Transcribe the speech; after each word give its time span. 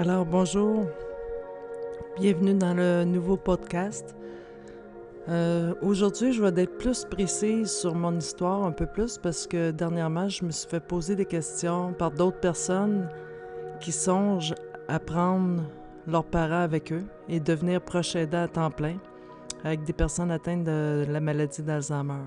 Alors 0.00 0.24
bonjour, 0.24 0.86
bienvenue 2.20 2.54
dans 2.54 2.72
le 2.72 3.02
nouveau 3.02 3.36
podcast. 3.36 4.14
Euh, 5.28 5.74
Aujourd'hui, 5.82 6.32
je 6.32 6.40
vais 6.40 6.62
être 6.62 6.78
plus 6.78 7.04
précise 7.04 7.68
sur 7.68 7.96
mon 7.96 8.16
histoire 8.16 8.62
un 8.62 8.70
peu 8.70 8.86
plus 8.86 9.18
parce 9.18 9.48
que 9.48 9.72
dernièrement, 9.72 10.28
je 10.28 10.44
me 10.44 10.52
suis 10.52 10.68
fait 10.68 10.78
poser 10.78 11.16
des 11.16 11.24
questions 11.24 11.92
par 11.94 12.12
d'autres 12.12 12.38
personnes 12.38 13.08
qui 13.80 13.90
songent 13.90 14.54
à 14.86 15.00
prendre 15.00 15.64
leurs 16.06 16.26
parents 16.26 16.62
avec 16.62 16.92
eux 16.92 17.02
et 17.28 17.40
devenir 17.40 17.80
proche 17.80 18.14
aidant 18.14 18.44
à 18.44 18.46
temps 18.46 18.70
plein 18.70 18.98
avec 19.64 19.82
des 19.82 19.92
personnes 19.92 20.30
atteintes 20.30 20.62
de 20.62 21.06
la 21.08 21.18
maladie 21.18 21.62
d'Alzheimer. 21.62 22.22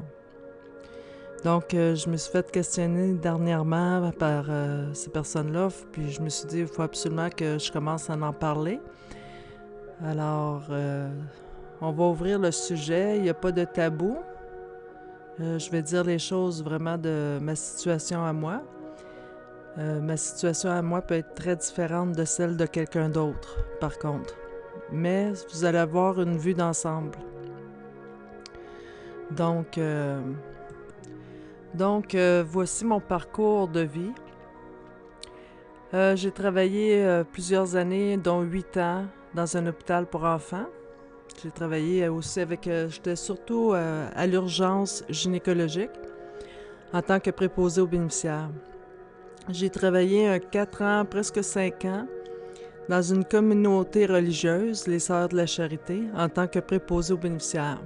Donc, 1.44 1.74
euh, 1.74 1.96
je 1.96 2.08
me 2.08 2.18
suis 2.18 2.32
fait 2.32 2.52
questionner 2.52 3.14
dernièrement 3.14 4.12
par 4.12 4.46
euh, 4.50 4.94
ces 4.94 5.10
personnes-là, 5.10 5.70
puis 5.92 6.12
je 6.12 6.22
me 6.22 6.30
suis 6.30 6.48
dit, 6.48 6.60
il 6.60 6.68
faut 6.68 6.84
absolument 6.84 7.30
que 7.30 7.58
je 7.58 7.72
commence 7.72 8.12
à 8.12 8.14
en 8.14 8.32
parler. 8.32 8.80
Alors, 10.06 10.68
euh, 10.70 11.10
on 11.82 11.92
va 11.92 12.04
ouvrir 12.04 12.38
le 12.38 12.52
sujet, 12.52 13.18
il 13.18 13.24
n'y 13.24 13.30
a 13.30 13.34
pas 13.34 13.52
de 13.52 13.64
tabou. 13.64 14.20
je 15.40 15.72
vais 15.72 15.82
dire 15.82 16.04
les 16.04 16.20
choses 16.20 16.64
vraiment 16.64 16.98
de 16.98 17.40
ma 17.42 17.56
situation 17.56 18.24
à 18.24 18.34
moi. 18.34 18.62
ma 19.78 20.18
situation 20.18 20.70
à 20.70 20.84
moi 20.84 21.02
peut 21.02 21.16
être 21.16 21.34
très 21.34 21.56
différente 21.56 22.12
de 22.12 22.24
celle 22.24 22.56
de 22.56 22.68
quelqu'un 22.68 23.10
d'autre, 23.10 23.58
par 23.80 23.98
contre. 23.98 24.36
Mais 24.92 25.32
vous 25.52 25.66
allez 25.66 25.80
avoir 25.80 26.22
une 26.22 26.38
vue 26.38 26.54
d'ensemble. 26.54 27.18
Donc, 29.32 29.80
donc, 31.74 32.16
euh, 32.16 32.44
voici 32.46 32.86
mon 32.86 33.00
parcours 33.00 33.68
de 33.68 33.82
vie. 33.82 34.12
Euh, 35.94 36.16
j'ai 36.16 36.32
travaillé 36.32 37.04
euh, 37.04 37.24
plusieurs 37.24 37.76
années, 37.76 38.18
dont 38.18 38.42
huit 38.42 38.78
ans, 38.78 39.06
dans 39.34 39.58
un 39.58 39.68
hôpital 39.68 40.06
pour 40.06 40.24
enfants. 40.24 40.66
J'ai 41.42 41.52
travaillé 41.52 42.08
aussi 42.08 42.42
avec, 42.42 42.70
j'étais 42.90 43.16
surtout 43.16 43.74
à 43.74 44.28
l'urgence 44.28 45.04
gynécologique 45.10 45.90
en 46.94 47.02
tant 47.02 47.22
que 47.22 47.32
préposé 47.32 47.80
aux 47.80 47.88
bénéficiaires. 47.88 48.50
J'ai 49.50 49.70
travaillé 49.70 50.40
quatre 50.52 50.84
ans, 50.84 51.06
presque 51.06 51.42
cinq 51.42 51.86
ans, 51.86 52.06
dans 52.90 53.02
une 53.02 53.24
communauté 53.24 54.06
religieuse, 54.06 54.86
les 54.88 55.00
Sœurs 55.00 55.30
de 55.30 55.38
la 55.38 55.48
Charité, 55.48 56.04
en 56.16 56.28
tant 56.28 56.48
que 56.48 56.60
préposé 56.60 57.14
aux 57.14 57.18
bénéficiaires. 57.18 57.80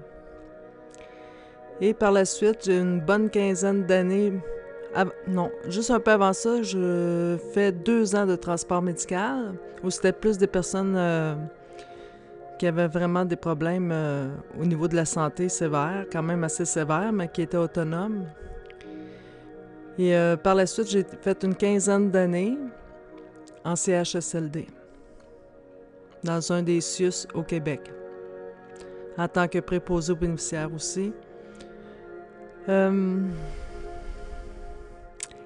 Et 1.82 1.94
par 1.94 2.12
la 2.12 2.26
suite, 2.26 2.60
j'ai 2.66 2.78
une 2.78 3.02
bonne 3.02 3.30
quinzaine 3.30 3.86
d'années. 3.86 4.34
Non, 5.28 5.52
juste 5.68 5.92
un 5.92 6.00
peu 6.00 6.12
avant 6.12 6.32
ça, 6.32 6.62
je 6.62 7.38
fais 7.54 7.72
deux 7.74 8.16
ans 8.16 8.26
de 8.26 8.38
transport 8.38 8.82
médical 8.82 9.54
où 9.84 9.90
c'était 9.90 10.14
plus 10.14 10.38
des 10.38 10.48
personnes 10.48 10.96
euh, 10.96 11.36
qui 12.58 12.66
avaient 12.66 12.88
vraiment 12.88 13.26
des 13.26 13.36
problèmes 13.36 13.92
euh, 13.92 14.30
au 14.60 14.66
niveau 14.66 14.88
de 14.88 14.96
la 14.96 15.04
santé 15.04 15.50
sévère, 15.50 16.06
quand 16.10 16.24
même 16.24 16.46
assez 16.46 16.64
sévère, 16.64 17.12
mais 17.12 17.28
qui 17.28 17.42
étaient 17.42 17.58
autonomes. 17.58 18.26
Et 19.98 20.16
euh, 20.16 20.38
par 20.38 20.56
la 20.56 20.66
suite, 20.66 20.88
j'ai 20.88 21.06
fait 21.22 21.44
une 21.44 21.56
quinzaine 21.56 22.10
d'années 22.10 22.58
en 23.66 23.76
CHSLD, 23.76 24.68
dans 26.24 26.52
un 26.54 26.64
des 26.64 26.80
CIUS 26.80 27.28
au 27.34 27.44
Québec, 27.44 27.92
en 29.18 29.28
tant 29.28 29.48
que 29.48 29.60
préposé 29.60 30.14
aux 30.14 30.18
bénéficiaires 30.18 30.74
aussi. 30.74 31.14
Euh, 32.70 33.18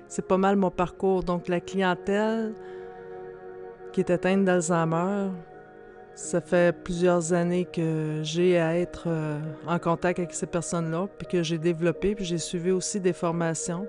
c'est 0.07 0.27
pas 0.27 0.37
mal 0.37 0.55
mon 0.55 0.71
parcours. 0.71 1.23
Donc, 1.23 1.47
la 1.47 1.59
clientèle 1.59 2.53
qui 3.91 4.01
est 4.01 4.11
atteinte 4.11 4.45
d'Alzheimer, 4.45 5.29
ça 6.15 6.41
fait 6.41 6.75
plusieurs 6.75 7.33
années 7.33 7.65
que 7.65 8.19
j'ai 8.23 8.59
à 8.59 8.77
être 8.77 9.03
euh, 9.07 9.39
en 9.67 9.79
contact 9.79 10.19
avec 10.19 10.33
ces 10.33 10.47
personnes-là, 10.47 11.07
puis 11.17 11.27
que 11.27 11.43
j'ai 11.43 11.57
développé, 11.57 12.15
puis 12.15 12.25
j'ai 12.25 12.37
suivi 12.37 12.71
aussi 12.71 12.99
des 12.99 13.13
formations 13.13 13.87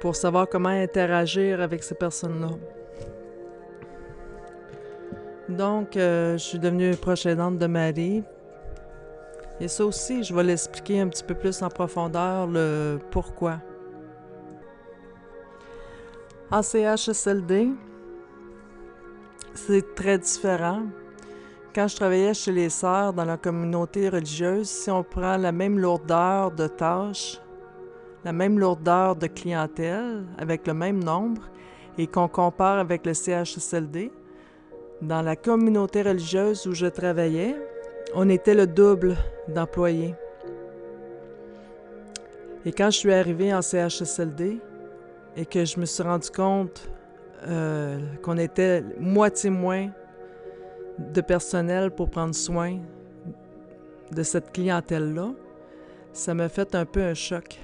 pour 0.00 0.14
savoir 0.14 0.48
comment 0.48 0.68
interagir 0.68 1.60
avec 1.60 1.82
ces 1.82 1.94
personnes-là. 1.94 2.50
Donc, 5.48 5.96
euh, 5.96 6.34
je 6.34 6.44
suis 6.44 6.58
devenue 6.58 6.94
proche 6.94 7.26
aidante 7.26 7.58
de 7.58 7.66
Marie, 7.66 8.22
et 9.60 9.68
ça 9.68 9.84
aussi, 9.84 10.22
je 10.22 10.32
vais 10.34 10.44
l'expliquer 10.44 11.00
un 11.00 11.08
petit 11.08 11.24
peu 11.24 11.34
plus 11.34 11.62
en 11.62 11.68
profondeur, 11.68 12.46
le 12.46 12.98
pourquoi. 13.10 13.58
En 16.50 16.62
CHSLD, 16.62 17.70
c'est 19.54 19.94
très 19.94 20.18
différent. 20.18 20.82
Quand 21.74 21.88
je 21.88 21.96
travaillais 21.96 22.34
chez 22.34 22.52
les 22.52 22.70
sœurs 22.70 23.12
dans 23.12 23.24
la 23.24 23.36
communauté 23.36 24.08
religieuse, 24.08 24.68
si 24.68 24.90
on 24.90 25.02
prend 25.02 25.36
la 25.36 25.52
même 25.52 25.78
lourdeur 25.78 26.50
de 26.52 26.66
tâches, 26.66 27.40
la 28.24 28.32
même 28.32 28.58
lourdeur 28.58 29.16
de 29.16 29.26
clientèle, 29.26 30.24
avec 30.38 30.66
le 30.66 30.74
même 30.74 31.02
nombre, 31.02 31.42
et 31.98 32.06
qu'on 32.06 32.28
compare 32.28 32.78
avec 32.78 33.04
le 33.04 33.12
CHSLD, 33.12 34.12
dans 35.02 35.22
la 35.22 35.36
communauté 35.36 36.02
religieuse 36.02 36.66
où 36.66 36.72
je 36.72 36.86
travaillais, 36.86 37.56
on 38.14 38.28
était 38.28 38.54
le 38.54 38.66
double 38.66 39.16
d'employés. 39.48 40.14
Et 42.64 42.72
quand 42.72 42.90
je 42.90 42.98
suis 42.98 43.12
arrivée 43.12 43.54
en 43.54 43.62
CHSLD 43.62 44.58
et 45.36 45.46
que 45.46 45.64
je 45.64 45.78
me 45.78 45.86
suis 45.86 46.02
rendu 46.02 46.30
compte 46.30 46.90
euh, 47.46 47.98
qu'on 48.22 48.36
était 48.36 48.82
moitié 48.98 49.50
moins 49.50 49.88
de 50.98 51.20
personnel 51.20 51.90
pour 51.90 52.10
prendre 52.10 52.34
soin 52.34 52.78
de 54.10 54.22
cette 54.22 54.52
clientèle-là, 54.52 55.30
ça 56.12 56.34
m'a 56.34 56.48
fait 56.48 56.74
un 56.74 56.84
peu 56.84 57.00
un 57.02 57.14
choc. 57.14 57.58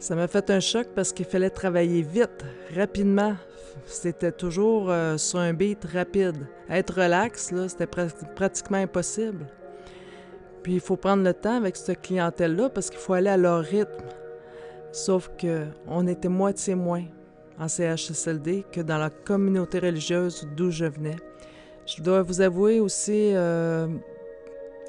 Ça 0.00 0.14
m'a 0.14 0.26
fait 0.28 0.48
un 0.48 0.60
choc 0.60 0.88
parce 0.94 1.12
qu'il 1.12 1.26
fallait 1.26 1.50
travailler 1.50 2.00
vite, 2.00 2.42
rapidement. 2.74 3.36
C'était 3.84 4.32
toujours 4.32 4.90
euh, 4.90 5.18
sur 5.18 5.40
un 5.40 5.52
beat 5.52 5.84
rapide. 5.84 6.46
Être 6.70 7.02
relax, 7.02 7.52
c'était 7.68 7.86
pratiquement 7.86 8.78
impossible. 8.78 9.46
Puis 10.62 10.72
il 10.72 10.80
faut 10.80 10.96
prendre 10.96 11.22
le 11.22 11.34
temps 11.34 11.58
avec 11.58 11.76
cette 11.76 12.00
clientèle-là 12.00 12.70
parce 12.70 12.88
qu'il 12.88 12.98
faut 12.98 13.12
aller 13.12 13.28
à 13.28 13.36
leur 13.36 13.62
rythme. 13.62 14.06
Sauf 14.90 15.30
que 15.36 15.66
on 15.86 16.06
était 16.06 16.28
moitié 16.28 16.74
moins 16.74 17.04
en 17.58 17.68
CHSLD 17.68 18.64
que 18.72 18.80
dans 18.80 18.96
la 18.96 19.10
communauté 19.10 19.80
religieuse 19.80 20.48
d'où 20.56 20.70
je 20.70 20.86
venais. 20.86 21.16
Je 21.84 22.02
dois 22.02 22.22
vous 22.22 22.40
avouer 22.40 22.80
aussi, 22.80 23.32
euh, 23.34 23.86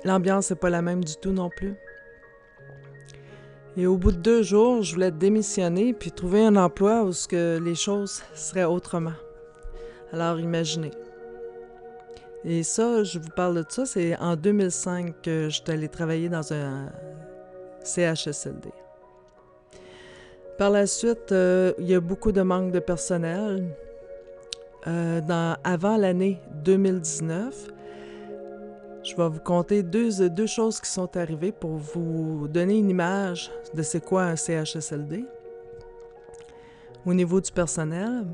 l'ambiance 0.05 0.51
n'est 0.51 0.55
pas 0.55 0.69
la 0.69 0.81
même 0.81 1.03
du 1.03 1.17
tout 1.17 1.31
non 1.31 1.49
plus. 1.49 1.75
Et 3.77 3.87
au 3.87 3.95
bout 3.95 4.11
de 4.11 4.17
deux 4.17 4.43
jours, 4.43 4.81
je 4.81 4.93
voulais 4.93 5.11
démissionner 5.11 5.93
puis 5.93 6.11
trouver 6.11 6.45
un 6.45 6.55
emploi 6.57 7.03
où 7.03 7.13
ce 7.13 7.27
que 7.27 7.57
les 7.63 7.75
choses 7.75 8.21
seraient 8.35 8.65
autrement. 8.65 9.13
Alors 10.11 10.39
imaginez. 10.39 10.91
Et 12.43 12.63
ça, 12.63 13.03
je 13.03 13.19
vous 13.19 13.29
parle 13.29 13.55
de 13.55 13.65
ça, 13.69 13.85
c'est 13.85 14.17
en 14.17 14.35
2005 14.35 15.21
que 15.21 15.49
je 15.49 15.61
suis 15.61 15.71
allée 15.71 15.87
travailler 15.87 16.27
dans 16.27 16.51
un 16.53 16.89
CHSLD. 17.83 18.71
Par 20.57 20.69
la 20.69 20.85
suite, 20.85 21.31
euh, 21.31 21.73
il 21.79 21.89
y 21.89 21.95
a 21.95 21.99
beaucoup 21.99 22.31
de 22.31 22.41
manque 22.41 22.71
de 22.71 22.79
personnel. 22.79 23.75
Euh, 24.87 25.21
dans, 25.21 25.55
avant 25.63 25.95
l'année 25.95 26.39
2019, 26.63 27.67
je 29.03 29.15
vais 29.15 29.29
vous 29.29 29.39
conter 29.39 29.81
deux, 29.81 30.11
choses 30.45 30.79
qui 30.79 30.89
sont 30.89 31.17
arrivées 31.17 31.51
pour 31.51 31.77
vous 31.77 32.47
donner 32.47 32.77
une 32.77 32.89
image 32.89 33.51
de 33.73 33.81
c'est 33.81 34.03
quoi 34.03 34.23
un 34.23 34.35
CHSLD. 34.35 35.25
Au 37.05 37.13
niveau 37.13 37.41
du 37.41 37.51
personnel, 37.51 38.25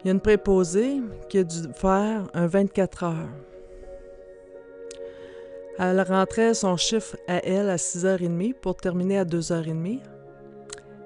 il 0.00 0.06
y 0.06 0.08
a 0.08 0.12
une 0.12 0.20
préposée 0.20 1.00
qui 1.28 1.38
a 1.38 1.44
dû 1.44 1.58
faire 1.74 2.26
un 2.34 2.46
24 2.46 3.04
heures. 3.04 3.28
Elle 5.78 6.00
rentrait 6.02 6.54
son 6.54 6.76
chiffre 6.76 7.16
à 7.28 7.36
elle 7.44 7.70
à 7.70 7.76
6h30 7.76 8.54
pour 8.54 8.76
terminer 8.76 9.18
à 9.18 9.24
2h30. 9.24 10.00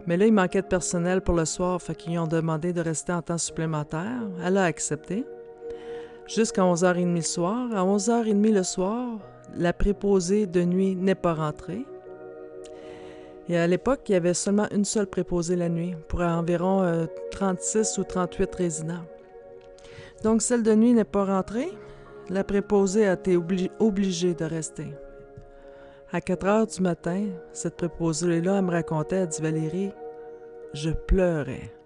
Mais 0.06 0.16
là, 0.16 0.26
il 0.26 0.32
manquait 0.32 0.62
de 0.62 0.66
personnel 0.66 1.20
pour 1.20 1.34
le 1.34 1.44
soir, 1.44 1.82
fait 1.82 1.94
qu'ils 1.94 2.18
ont 2.18 2.26
demandé 2.26 2.72
de 2.72 2.80
rester 2.80 3.12
en 3.12 3.20
temps 3.20 3.36
supplémentaire. 3.36 4.22
Elle 4.42 4.56
a 4.56 4.64
accepté 4.64 5.26
jusqu'à 6.28 6.62
11h30 6.62 7.14
le 7.14 7.20
soir. 7.22 7.68
À 7.74 7.84
11h30 7.84 8.52
le 8.52 8.62
soir, 8.62 9.18
la 9.56 9.72
préposée 9.72 10.46
de 10.46 10.62
nuit 10.62 10.94
n'est 10.94 11.14
pas 11.14 11.34
rentrée. 11.34 11.84
Et 13.48 13.56
à 13.56 13.66
l'époque, 13.66 14.00
il 14.08 14.12
y 14.12 14.14
avait 14.14 14.34
seulement 14.34 14.68
une 14.70 14.84
seule 14.84 15.06
préposée 15.06 15.56
la 15.56 15.70
nuit 15.70 15.94
pour 16.08 16.20
environ 16.20 17.08
36 17.30 17.98
euh, 17.98 18.02
ou 18.02 18.04
38 18.04 18.54
résidents. 18.54 19.04
Donc, 20.22 20.42
celle 20.42 20.62
de 20.62 20.74
nuit 20.74 20.92
n'est 20.92 21.04
pas 21.04 21.24
rentrée. 21.24 21.70
La 22.28 22.44
préposée 22.44 23.08
a 23.08 23.14
été 23.14 23.38
obligée 23.78 24.34
de 24.34 24.44
rester. 24.44 24.88
À 26.12 26.20
4 26.20 26.46
heures 26.46 26.66
du 26.66 26.82
matin, 26.82 27.26
cette 27.52 27.76
préposée-là, 27.76 28.60
me 28.60 28.70
racontait, 28.70 29.16
elle 29.16 29.28
dit 29.28 29.40
Valérie, 29.40 29.90
je 30.74 30.90
pleurais. 30.90 31.77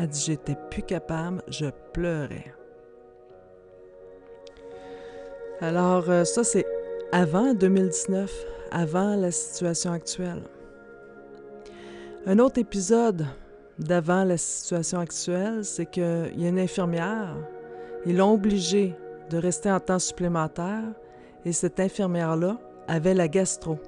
Elle 0.00 0.08
dit 0.08 0.22
J'étais 0.26 0.56
plus 0.70 0.82
capable, 0.82 1.42
je 1.48 1.66
pleurais. 1.92 2.54
Alors, 5.60 6.08
euh, 6.08 6.24
ça, 6.24 6.42
c'est 6.42 6.64
avant 7.12 7.52
2019, 7.52 8.32
avant 8.70 9.14
la 9.16 9.30
situation 9.30 9.92
actuelle. 9.92 10.42
Un 12.26 12.38
autre 12.38 12.58
épisode 12.58 13.26
d'avant 13.78 14.24
la 14.24 14.38
situation 14.38 15.00
actuelle, 15.00 15.64
c'est 15.64 15.86
qu'il 15.86 16.32
y 16.36 16.46
a 16.46 16.48
une 16.48 16.58
infirmière, 16.58 17.36
ils 18.06 18.16
l'ont 18.16 18.32
obligée 18.32 18.94
de 19.28 19.36
rester 19.36 19.70
en 19.70 19.80
temps 19.80 19.98
supplémentaire 19.98 20.84
et 21.44 21.52
cette 21.52 21.78
infirmière-là 21.78 22.58
avait 22.88 23.14
la 23.14 23.28
gastro. 23.28 23.78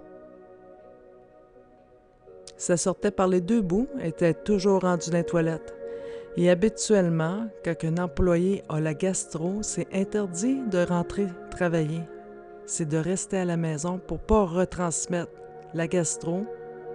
Ça 2.56 2.76
sortait 2.76 3.10
par 3.10 3.28
les 3.28 3.40
deux 3.40 3.60
bouts, 3.60 3.88
était 4.00 4.34
toujours 4.34 4.82
rendu 4.82 5.10
dans 5.10 5.16
les 5.16 5.24
toilettes. 5.24 5.81
Et 6.36 6.48
habituellement, 6.48 7.46
quand 7.64 7.84
un 7.84 7.98
employé 7.98 8.62
a 8.68 8.80
la 8.80 8.94
gastro, 8.94 9.58
c'est 9.62 9.92
interdit 9.92 10.60
de 10.70 10.78
rentrer 10.78 11.26
travailler. 11.50 12.02
C'est 12.64 12.88
de 12.88 12.96
rester 12.96 13.38
à 13.38 13.44
la 13.44 13.56
maison 13.58 13.98
pour 13.98 14.18
ne 14.18 14.22
pas 14.22 14.44
retransmettre 14.44 15.32
la 15.74 15.86
gastro 15.86 16.46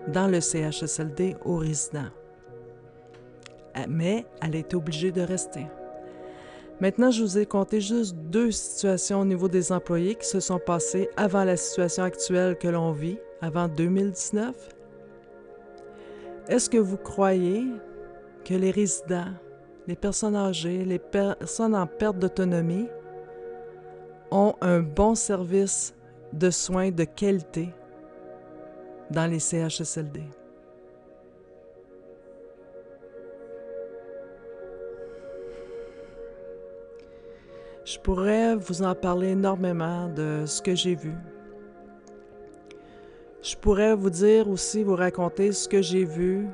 dans 0.08 0.28
le 0.28 0.40
CHSLD 0.40 1.36
aux 1.46 1.58
résidents. 1.58 2.10
Euh, 3.78 3.82
mais 3.88 4.26
elle 4.42 4.56
est 4.56 4.74
obligée 4.74 5.12
de 5.12 5.22
rester. 5.22 5.68
Maintenant, 6.80 7.12
je 7.12 7.22
vous 7.22 7.38
ai 7.38 7.46
compté 7.46 7.82
juste 7.82 8.16
deux 8.16 8.52
situations 8.52 9.22
au 9.22 9.26
niveau 9.26 9.48
des 9.48 9.72
employés 9.72 10.16
qui 10.16 10.28
se 10.28 10.40
sont 10.40 10.60
passées 10.60 11.10
avant 11.18 11.44
la 11.44 11.58
situation 11.58 12.04
actuelle 12.04 12.58
que 12.58 12.68
l'on 12.68 12.92
vit, 12.92 13.18
avant 13.42 13.68
2019. 13.68 14.56
Est-ce 16.50 16.70
que 16.70 16.78
vous 16.78 16.98
croyez 16.98 17.66
que 18.48 18.54
les 18.54 18.72
résidents, 18.72 19.34
les 19.88 19.96
personnes 19.98 20.36
âgées, 20.38 20.86
les 20.86 21.00
personnes 21.00 21.76
en 21.76 21.86
perte 21.86 22.18
d'autonomie 22.18 22.88
ont 24.32 24.56
un 24.62 24.80
bon 24.80 25.16
service 25.16 25.94
de 26.32 26.50
soins 26.50 26.92
de 26.92 27.04
qualité 27.04 27.74
dans 29.12 29.30
les 29.30 29.40
CHSLD? 29.40 30.22
Je 37.84 38.00
pourrais 38.00 38.56
vous 38.56 38.82
en 38.82 38.96
parler 38.96 39.30
énormément 39.30 40.08
de 40.08 40.44
ce 40.46 40.62
que 40.62 40.74
j'ai 40.74 40.96
vu. 40.96 41.14
Je 43.42 43.58
pourrais 43.58 43.94
vous 43.94 44.10
dire 44.10 44.50
aussi, 44.50 44.84
vous 44.84 44.96
raconter 44.96 45.52
ce 45.52 45.68
que 45.68 45.82
j'ai 45.82 46.06
vu 46.06 46.48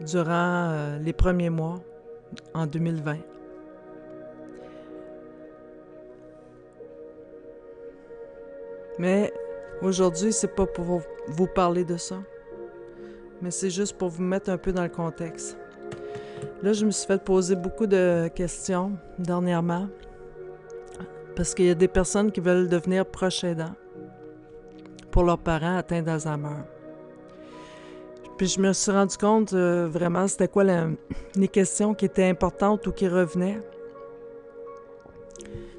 durant 0.00 0.70
euh, 0.70 0.98
les 0.98 1.12
premiers 1.12 1.50
mois 1.50 1.80
en 2.54 2.66
2020. 2.66 3.16
Mais 8.98 9.32
aujourd'hui, 9.82 10.32
c'est 10.32 10.54
pas 10.54 10.66
pour 10.66 11.02
vous 11.28 11.46
parler 11.46 11.84
de 11.84 11.96
ça, 11.96 12.16
mais 13.40 13.50
c'est 13.50 13.70
juste 13.70 13.96
pour 13.96 14.08
vous 14.08 14.22
mettre 14.22 14.50
un 14.50 14.58
peu 14.58 14.72
dans 14.72 14.82
le 14.82 14.88
contexte. 14.88 15.56
Là, 16.62 16.72
je 16.72 16.84
me 16.84 16.90
suis 16.90 17.06
fait 17.06 17.22
poser 17.22 17.54
beaucoup 17.54 17.86
de 17.86 18.28
questions 18.34 18.92
dernièrement 19.18 19.88
parce 21.36 21.54
qu'il 21.54 21.66
y 21.66 21.70
a 21.70 21.74
des 21.74 21.86
personnes 21.86 22.32
qui 22.32 22.40
veulent 22.40 22.68
devenir 22.68 23.06
proches 23.06 23.44
aidants 23.44 23.74
pour 25.12 25.22
leurs 25.22 25.38
parents 25.38 25.76
atteints 25.76 26.02
d'Alzheimer. 26.02 26.64
Puis 28.38 28.46
je 28.46 28.60
me 28.60 28.72
suis 28.72 28.92
rendu 28.92 29.16
compte 29.16 29.52
euh, 29.52 29.88
vraiment 29.88 30.28
c'était 30.28 30.46
quoi 30.46 30.62
les 30.62 31.48
questions 31.48 31.92
qui 31.92 32.04
étaient 32.04 32.28
importantes 32.28 32.86
ou 32.86 32.92
qui 32.92 33.08
revenaient. 33.08 33.60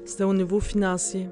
C'était 0.04 0.24
au 0.24 0.34
niveau 0.34 0.60
financier. 0.60 1.26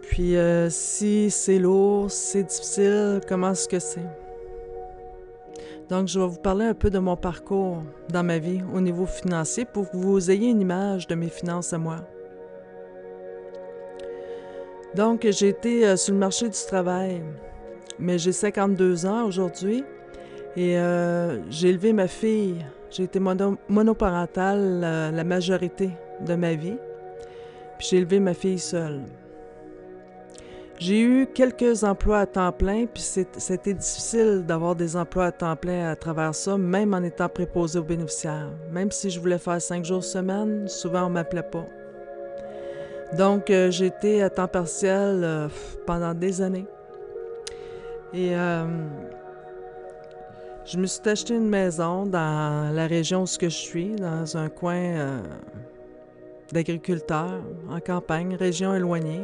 Puis 0.00 0.36
euh, 0.36 0.70
si 0.70 1.30
c'est 1.30 1.58
lourd, 1.58 2.10
c'est 2.10 2.44
difficile, 2.44 3.20
comment 3.28 3.50
est-ce 3.50 3.68
que 3.68 3.78
c'est? 3.78 4.06
Donc, 5.90 6.08
je 6.08 6.18
vais 6.18 6.26
vous 6.26 6.40
parler 6.40 6.64
un 6.64 6.74
peu 6.74 6.88
de 6.88 6.98
mon 6.98 7.16
parcours 7.16 7.82
dans 8.08 8.24
ma 8.24 8.38
vie 8.38 8.62
au 8.72 8.80
niveau 8.80 9.04
financier 9.04 9.66
pour 9.66 9.90
que 9.90 9.96
vous 9.96 10.30
ayez 10.30 10.48
une 10.48 10.62
image 10.62 11.06
de 11.06 11.14
mes 11.14 11.28
finances 11.28 11.74
à 11.74 11.78
moi. 11.78 11.96
Donc, 14.94 15.26
j'ai 15.28 15.48
été 15.48 15.86
euh, 15.86 15.96
sur 15.96 16.14
le 16.14 16.20
marché 16.20 16.48
du 16.48 16.58
travail, 16.68 17.20
mais 17.98 18.16
j'ai 18.18 18.32
52 18.32 19.06
ans 19.06 19.24
aujourd'hui 19.24 19.84
et 20.56 20.78
euh, 20.78 21.38
j'ai 21.50 21.70
élevé 21.70 21.92
ma 21.92 22.06
fille. 22.06 22.64
J'ai 22.90 23.04
été 23.04 23.18
monoparentale 23.18 24.82
euh, 24.84 25.10
la 25.10 25.24
majorité 25.24 25.90
de 26.24 26.36
ma 26.36 26.54
vie, 26.54 26.78
puis 27.76 27.88
j'ai 27.90 27.96
élevé 27.98 28.20
ma 28.20 28.34
fille 28.34 28.60
seule. 28.60 29.02
J'ai 30.78 31.00
eu 31.00 31.26
quelques 31.26 31.82
emplois 31.82 32.20
à 32.20 32.26
temps 32.26 32.52
plein, 32.52 32.86
puis 32.86 33.02
c'était 33.02 33.74
difficile 33.74 34.44
d'avoir 34.46 34.76
des 34.76 34.96
emplois 34.96 35.26
à 35.26 35.32
temps 35.32 35.56
plein 35.56 35.88
à 35.88 35.96
travers 35.96 36.34
ça, 36.34 36.56
même 36.56 36.94
en 36.94 37.02
étant 37.02 37.28
préposé 37.28 37.78
aux 37.78 37.84
bénéficiaires. 37.84 38.50
Même 38.70 38.92
si 38.92 39.10
je 39.10 39.18
voulais 39.18 39.38
faire 39.38 39.60
cinq 39.60 39.84
jours 39.84 40.04
semaine, 40.04 40.68
souvent 40.68 41.06
on 41.06 41.08
ne 41.08 41.14
m'appelait 41.14 41.42
pas. 41.42 41.66
Donc, 43.16 43.50
euh, 43.50 43.70
été 43.70 44.22
à 44.22 44.30
temps 44.30 44.48
partiel 44.48 45.20
euh, 45.22 45.48
pendant 45.86 46.14
des 46.14 46.42
années. 46.42 46.66
Et 48.12 48.34
euh, 48.34 48.64
je 50.64 50.78
me 50.78 50.86
suis 50.86 51.00
acheté 51.08 51.34
une 51.34 51.48
maison 51.48 52.06
dans 52.06 52.74
la 52.74 52.86
région 52.86 53.22
où 53.22 53.26
je 53.26 53.48
suis, 53.48 53.94
dans 53.96 54.36
un 54.36 54.48
coin 54.48 55.20
d'agriculteurs, 56.52 57.40
en 57.70 57.80
campagne, 57.80 58.36
région 58.36 58.74
éloignée. 58.74 59.22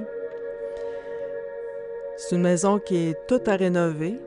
C'est 2.16 2.36
une 2.36 2.42
maison 2.42 2.78
qui 2.78 2.96
est 2.96 3.26
toute 3.26 3.48
à 3.48 3.56
rénover. 3.56 4.20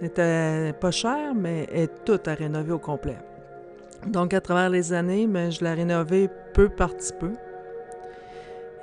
Elle 0.00 0.74
pas 0.74 0.90
chère, 0.90 1.34
mais 1.34 1.66
est 1.72 2.04
toute 2.04 2.28
à 2.28 2.34
rénover 2.34 2.72
au 2.72 2.78
complet. 2.78 3.16
Donc, 4.06 4.34
à 4.34 4.40
travers 4.40 4.70
les 4.70 4.92
années, 4.92 5.26
mais 5.26 5.50
je 5.50 5.64
l'ai 5.64 5.72
rénovée 5.72 6.28
peu 6.52 6.68
par 6.68 6.94
petit 6.94 7.12
peu. 7.18 7.32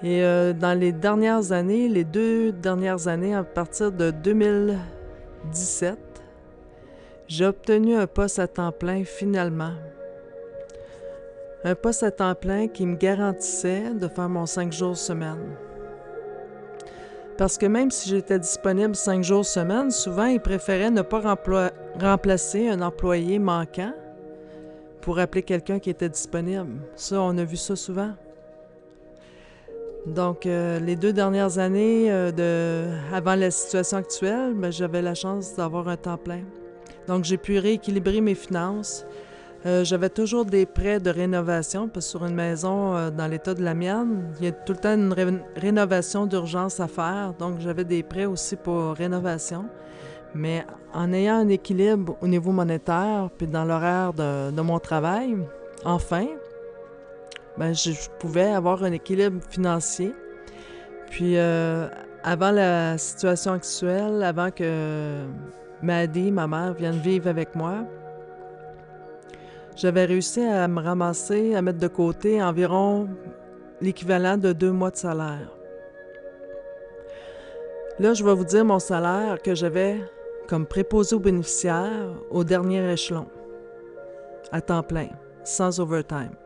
Et 0.03 0.24
euh, 0.24 0.53
dans 0.53 0.77
les 0.77 0.91
dernières 0.91 1.51
années, 1.51 1.88
les 1.88 2.03
deux 2.03 2.51
dernières 2.51 3.08
années, 3.08 3.36
à 3.36 3.43
partir 3.43 3.91
de 3.91 4.10
2017, 4.10 5.98
j'ai 7.27 7.46
obtenu 7.46 7.96
un 7.96 8.08
poste 8.08 8.39
à 8.39 8.48
temps 8.48 8.72
plein 8.72 9.03
finalement. 9.03 9.74
Un 11.63 11.75
poste 11.75 12.01
à 12.01 12.10
temps 12.10 12.34
plein 12.34 12.67
qui 12.67 12.88
me 12.88 12.96
garantissait 12.96 13.91
de 13.93 14.08
faire 14.08 14.27
mon 14.27 14.48
cinq 14.48 14.74
jours 14.74 14.98
semaine. 14.98 15.55
Parce 17.38 17.60
que 17.60 17.67
même 17.67 17.91
si 17.91 18.10
j'étais 18.10 18.39
disponible 18.39 18.96
cinq 18.96 19.24
jours 19.24 19.46
semaine, 19.46 19.91
souvent 19.91 20.25
ils 20.25 20.39
préféraient 20.39 20.89
ne 20.89 21.03
pas 21.03 21.38
remplacer 22.00 22.67
un 22.67 22.81
employé 22.81 23.38
manquant 23.38 23.93
pour 25.01 25.20
appeler 25.20 25.43
quelqu'un 25.43 25.77
qui 25.79 25.91
était 25.91 26.10
disponible. 26.10 26.81
Ça, 26.96 27.22
on 27.22 27.38
a 27.38 27.43
vu 27.43 27.55
ça 27.55 27.75
souvent. 27.75 28.12
Donc, 30.05 30.46
euh, 30.46 30.79
les 30.79 30.96
deux 30.96 31.13
dernières 31.13 31.60
années 31.60 32.12
euh, 32.12 32.31
de, 32.31 33.15
avant 33.15 33.36
la 33.36 33.51
situation 33.51 33.98
actuelle, 33.98 34.53
ben, 34.55 34.72
j'avais 34.72 35.01
la 35.01 35.13
chance 35.13 35.55
d'avoir 35.55 35.88
un 35.88 35.98
temps 35.98 36.17
plein. 36.17 36.41
Donc, 37.08 37.24
j'ai 37.24 37.38
pu 37.38 37.60
rééquilibrer 37.60 38.22
mes 38.22 38.36
finances. 38.36 39.05
Euh, 39.65 39.84
j'avais 39.84 40.10
toujours 40.10 40.46
des 40.46 40.65
prêts 40.65 41.00
de 41.00 41.12
rénovation, 41.12 41.88
parce 41.88 42.08
que 42.08 42.10
sur 42.12 42.25
une 42.25 42.34
maison 42.34 42.96
euh, 42.96 43.12
dans 43.12 43.27
l'état 43.27 43.53
de 43.53 43.63
la 43.63 43.75
mienne, 43.75 44.34
il 44.39 44.46
y 44.46 44.50
a 44.50 44.51
tout 44.51 44.74
le 44.74 44.79
temps 44.79 44.96
une 44.96 45.41
rénovation 45.55 46.25
d'urgence 46.25 46.79
à 46.79 46.88
faire. 46.88 47.34
Donc, 47.38 47.60
j'avais 47.60 47.84
des 47.84 48.01
prêts 48.01 48.25
aussi 48.25 48.55
pour 48.55 48.93
rénovation. 48.93 49.65
Mais 50.34 50.65
en 50.93 51.13
ayant 51.13 51.36
un 51.36 51.50
équilibre 51.50 52.17
au 52.22 52.27
niveau 52.27 52.51
monétaire, 52.51 53.29
puis 53.38 53.48
dans 53.48 53.65
l'horaire 53.65 54.13
de, 54.13 54.62
mon 54.62 54.79
travail, 54.79 55.38
enfin, 55.86 56.25
ben, 57.62 57.75
je, 57.75 57.91
pouvais 58.18 58.50
avoir 58.50 58.84
un 58.84 58.91
équilibre 58.91 59.39
financier. 59.48 60.15
Puis, 61.12 61.38
euh, 61.38 61.88
avant 62.24 62.50
la 62.50 62.98
situation 62.98 63.53
actuelle, 63.53 64.24
avant 64.24 64.50
que 64.50 65.27
Maddy, 65.84 66.32
ma 66.32 66.48
mère, 66.48 66.74
vienne 66.74 66.98
vivre 66.98 67.27
avec 67.27 67.53
moi, 67.53 67.86
j'avais 69.75 70.06
réussi 70.06 70.41
à 70.41 70.68
me 70.68 70.82
ramasser, 70.82 71.53
à 71.53 71.62
mettre 71.62 71.77
de 71.77 71.88
côté 71.88 72.41
environ 72.41 73.08
l'équivalent 73.80 74.38
de 74.38 74.53
deux 74.53 74.72
mois 74.72 74.89
de 74.89 74.96
salaire. 74.98 75.51
Là, 78.00 78.15
je 78.15 78.24
vais 78.24 78.34
vous 78.34 78.46
dire 78.46 78.65
mon 78.65 78.80
salaire 78.80 79.39
que 79.39 79.53
j'avais 79.53 79.98
comme 80.48 80.65
préposé 80.65 81.15
aux 81.15 81.20
bénéficiaires 81.20 82.10
au 82.32 82.44
dernier 82.44 82.91
échelon, 82.91 83.27
à 84.51 84.62
temps 84.62 84.82
plein, 84.82 85.10
sans 85.44 85.80
overtime. 85.80 86.40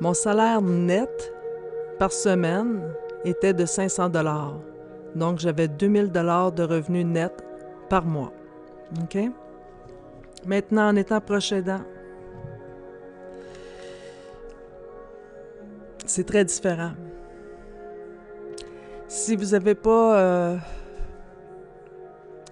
Mon 0.00 0.14
salaire 0.14 0.60
net 0.60 1.32
par 1.98 2.12
semaine 2.12 2.82
était 3.24 3.54
de 3.54 3.64
500 3.64 4.08
dollars. 4.08 4.58
Donc, 5.14 5.38
j'avais 5.38 5.68
2000 5.68 6.10
dollars 6.10 6.52
de 6.52 6.64
revenus 6.64 7.06
nets 7.06 7.44
par 7.88 8.04
mois 8.04 8.32
OK? 9.02 9.18
Maintenant, 10.46 10.88
en 10.88 10.96
étant 10.96 11.20
proche 11.20 11.52
aidant, 11.52 11.80
c'est 16.06 16.24
très 16.24 16.44
différent. 16.44 16.92
Si 19.08 19.36
vous 19.36 19.46
n'avez 19.46 19.74
pas 19.74 20.18
euh, 20.18 20.56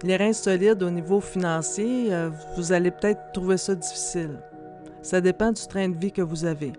les 0.03 0.17
reins 0.17 0.33
solides 0.33 0.81
au 0.81 0.89
niveau 0.89 1.19
financier, 1.19 2.13
euh, 2.13 2.29
vous 2.57 2.71
allez 2.71 2.89
peut-être 2.89 3.31
trouver 3.33 3.57
ça 3.57 3.75
difficile. 3.75 4.39
Ça 5.01 5.21
dépend 5.21 5.51
du 5.51 5.67
train 5.67 5.89
de 5.89 5.97
vie 5.97 6.11
que 6.11 6.21
vous 6.21 6.45
avez. 6.45 6.73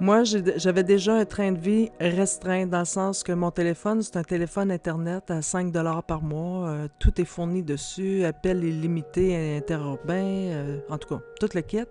Moi, 0.00 0.22
j'avais 0.22 0.84
déjà 0.84 1.14
un 1.14 1.24
train 1.24 1.50
de 1.50 1.58
vie 1.58 1.90
restreint 1.98 2.66
dans 2.66 2.78
le 2.78 2.84
sens 2.84 3.24
que 3.24 3.32
mon 3.32 3.50
téléphone, 3.50 4.00
c'est 4.02 4.16
un 4.16 4.22
téléphone 4.22 4.70
Internet 4.70 5.30
à 5.30 5.42
5 5.42 5.72
par 6.06 6.22
mois. 6.22 6.68
Euh, 6.68 6.88
tout 7.00 7.20
est 7.20 7.24
fourni 7.24 7.64
dessus, 7.64 8.24
appel 8.24 8.62
illimité 8.62 9.56
interurbain, 9.56 10.78
en 10.88 10.98
tout 10.98 11.08
cas, 11.08 11.20
tout 11.40 11.48
le 11.52 11.62
kit. 11.62 11.84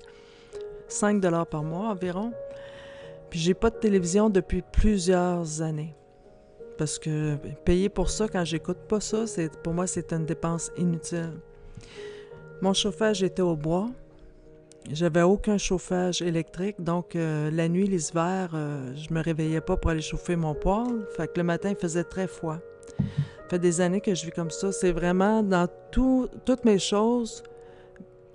5 0.87 1.21
par 1.49 1.63
mois 1.63 1.89
environ. 1.89 2.31
Puis 3.29 3.39
j'ai 3.39 3.53
pas 3.53 3.69
de 3.69 3.75
télévision 3.75 4.29
depuis 4.29 4.61
plusieurs 4.61 5.61
années. 5.61 5.93
Parce 6.77 6.99
que 6.99 7.35
payer 7.65 7.89
pour 7.89 8.09
ça 8.09 8.27
quand 8.27 8.45
j'écoute 8.45 8.77
pas 8.87 8.99
ça, 8.99 9.27
c'est 9.27 9.51
pour 9.61 9.73
moi 9.73 9.87
c'est 9.87 10.13
une 10.13 10.25
dépense 10.25 10.71
inutile. 10.77 11.33
Mon 12.61 12.73
chauffage 12.73 13.23
était 13.23 13.41
au 13.41 13.55
bois. 13.55 13.89
J'avais 14.91 15.21
aucun 15.21 15.57
chauffage 15.57 16.21
électrique, 16.21 16.77
donc 16.79 17.15
euh, 17.15 17.51
la 17.51 17.67
nuit, 17.67 17.87
les 17.87 18.09
hivers, 18.09 18.51
euh, 18.53 18.93
je 18.95 19.13
me 19.13 19.21
réveillais 19.21 19.61
pas 19.61 19.77
pour 19.77 19.91
aller 19.91 20.01
chauffer 20.01 20.35
mon 20.35 20.53
poêle. 20.53 21.05
Fait 21.15 21.27
que 21.27 21.37
le 21.37 21.43
matin, 21.43 21.69
il 21.69 21.75
faisait 21.75 22.03
très 22.03 22.27
froid. 22.27 22.59
Ça 22.97 23.49
fait 23.49 23.59
des 23.59 23.81
années 23.81 24.01
que 24.01 24.15
je 24.15 24.25
vis 24.25 24.31
comme 24.31 24.51
ça. 24.51 24.71
C'est 24.71 24.91
vraiment 24.91 25.43
dans 25.43 25.67
toutes 25.91 26.65
mes 26.65 26.79
choses, 26.79 27.43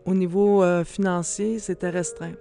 au 0.05 0.15
niveau 0.15 0.63
euh, 0.63 0.85
financier, 0.85 1.59
c'était 1.59 1.91
restreint 1.91 2.35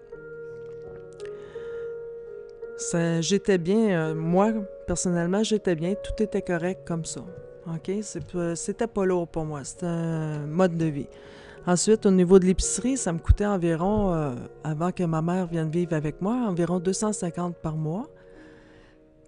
j'étais 3.21 3.57
bien, 3.57 3.89
euh, 3.89 4.15
moi, 4.15 4.51
personnellement, 4.87 5.43
j'étais 5.43 5.75
bien, 5.75 5.93
tout 5.95 6.21
était 6.21 6.41
correct 6.41 6.81
comme 6.85 7.05
ça. 7.05 7.21
OK? 7.67 7.91
C'était 8.55 8.87
pas 8.87 9.05
lourd 9.05 9.27
pour 9.27 9.45
moi, 9.45 9.63
c'était 9.63 9.85
un 9.85 10.45
mode 10.47 10.77
de 10.77 10.85
vie. 10.85 11.07
Ensuite, 11.67 12.05
au 12.05 12.11
niveau 12.11 12.39
de 12.39 12.45
l'épicerie, 12.45 12.97
ça 12.97 13.13
me 13.13 13.19
coûtait 13.19 13.45
environ, 13.45 14.13
euh, 14.13 14.35
avant 14.63 14.91
que 14.91 15.03
ma 15.03 15.21
mère 15.21 15.45
vienne 15.47 15.69
vivre 15.69 15.93
avec 15.93 16.21
moi, 16.21 16.33
environ 16.33 16.79
250 16.79 17.55
par 17.57 17.75
mois. 17.75 18.09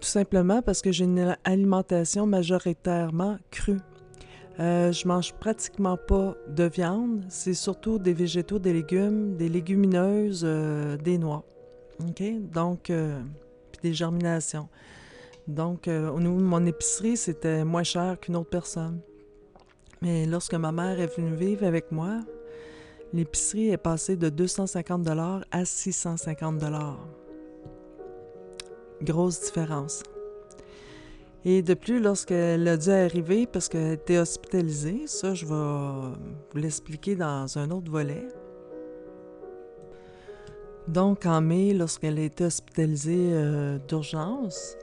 Tout 0.01 0.07
simplement 0.07 0.61
parce 0.61 0.81
que 0.81 0.91
j'ai 0.91 1.05
une 1.05 1.37
alimentation 1.43 2.25
majoritairement 2.25 3.37
crue. 3.51 3.79
Euh, 4.59 4.91
je 4.91 5.07
mange 5.07 5.33
pratiquement 5.33 5.97
pas 5.97 6.35
de 6.47 6.65
viande, 6.65 7.23
c'est 7.29 7.53
surtout 7.53 7.99
des 7.99 8.13
végétaux, 8.13 8.59
des 8.59 8.73
légumes, 8.73 9.35
des 9.37 9.49
légumineuses, 9.49 10.43
des 11.03 11.17
noix. 11.17 11.43
OK? 12.01 12.23
Donc, 12.51 12.91
des 13.83 13.93
germinations. 13.93 14.69
Donc, 15.47 15.87
euh, 15.87 16.09
au 16.09 16.19
niveau 16.19 16.37
de 16.37 16.45
mon 16.45 16.65
épicerie, 16.65 17.17
c'était 17.17 17.65
moins 17.65 17.83
cher 17.83 18.17
qu'une 18.19 18.37
autre 18.37 18.49
personne. 18.49 19.01
Mais 20.03 20.25
lorsque 20.25 20.53
ma 20.55 20.73
mère 20.73 20.99
est 20.99 21.15
venue 21.15 21.33
vivre 21.33 21.65
avec 21.65 21.89
moi, 21.89 22.19
l'épicerie 23.13 23.69
est 23.69 23.77
passée 23.77 24.17
de 24.17 24.27
250 24.27 25.07
à 25.49 25.63
650 25.63 26.61
Grosse 29.01 29.39
différence. 29.39 30.03
Et 31.45 31.61
de 31.61 31.73
plus, 31.73 32.01
lorsqu'elle 32.01 32.67
a 32.67 32.75
dû 32.75 32.89
arriver, 32.89 33.47
parce 33.47 33.69
qu'elle 33.69 33.93
était 33.93 34.17
hospitalisée, 34.17 35.07
ça, 35.07 35.33
je 35.33 35.45
vais 35.45 35.53
vous 36.51 36.59
l'expliquer 36.59 37.15
dans 37.15 37.57
un 37.57 37.71
autre 37.71 37.89
volet. 37.89 38.27
Donc, 40.89 41.25
en 41.25 41.39
mai, 41.39 41.73
lorsqu'elle 41.73 42.19
a 42.19 42.23
été 42.23 42.43
hospitalisée 42.43 43.29
euh, 43.31 43.77
d'urgence, 43.87 44.75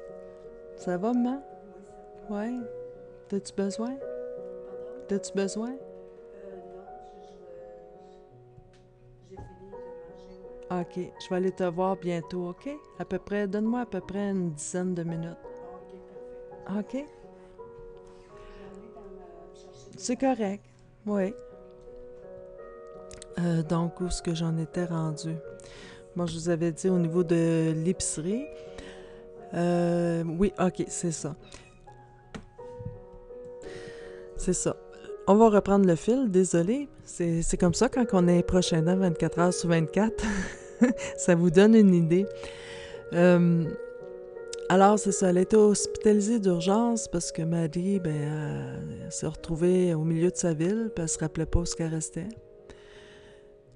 ça 0.76 0.96
va, 0.96 1.12
maman? 1.12 1.42
Oui. 2.30 2.58
T'as-tu 3.28 3.52
besoin? 3.54 3.98
T'as-tu 5.10 5.32
besoin? 5.32 5.74
OK, 10.70 10.94
je 10.94 11.28
vais 11.28 11.34
aller 11.34 11.50
te 11.50 11.64
voir 11.64 11.96
bientôt, 11.96 12.50
OK? 12.50 12.70
À 13.00 13.04
peu 13.04 13.18
près, 13.18 13.48
donne-moi 13.48 13.80
à 13.80 13.86
peu 13.86 14.00
près 14.00 14.30
une 14.30 14.52
dizaine 14.52 14.94
de 14.94 15.02
minutes. 15.02 15.36
OK? 16.78 17.04
C'est 19.96 20.14
correct, 20.14 20.64
oui. 21.06 21.34
Euh, 23.40 23.64
donc, 23.64 24.00
où 24.00 24.06
est-ce 24.06 24.22
que 24.22 24.32
j'en 24.32 24.56
étais 24.58 24.84
rendu? 24.84 25.34
Moi, 26.14 26.26
je 26.26 26.34
vous 26.34 26.48
avais 26.50 26.70
dit 26.70 26.88
au 26.88 26.98
niveau 26.98 27.24
de 27.24 27.72
l'épicerie. 27.74 28.46
Euh, 29.54 30.22
oui, 30.22 30.52
ok, 30.56 30.84
c'est 30.86 31.10
ça. 31.10 31.34
C'est 34.36 34.52
ça. 34.52 34.76
On 35.30 35.36
va 35.36 35.48
reprendre 35.48 35.86
le 35.86 35.94
fil, 35.94 36.28
désolé. 36.28 36.88
C'est 37.04 37.56
comme 37.56 37.72
ça 37.72 37.88
quand 37.88 38.04
on 38.14 38.26
est 38.26 38.42
prochain 38.42 38.82
24 38.82 39.38
heures 39.38 39.54
sur 39.54 39.68
24. 39.68 40.24
ça 41.16 41.36
vous 41.36 41.50
donne 41.50 41.76
une 41.76 41.94
idée. 41.94 42.26
Euh, 43.12 43.64
alors, 44.68 44.98
c'est 44.98 45.12
ça. 45.12 45.30
Elle 45.30 45.38
a 45.38 45.42
été 45.42 45.54
hospitalisée 45.54 46.40
d'urgence 46.40 47.06
parce 47.06 47.30
que 47.30 47.42
Maddie, 47.42 48.00
ben, 48.00 48.82
s'est 49.08 49.28
retrouvée 49.28 49.94
au 49.94 50.02
milieu 50.02 50.32
de 50.32 50.36
sa 50.36 50.52
ville, 50.52 50.90
puis 50.92 51.04
elle 51.04 51.08
se 51.08 51.20
rappelait 51.20 51.46
pas 51.46 51.60
où 51.60 51.64
ce 51.64 51.76
qu'elle 51.76 51.94
restait. 51.94 52.28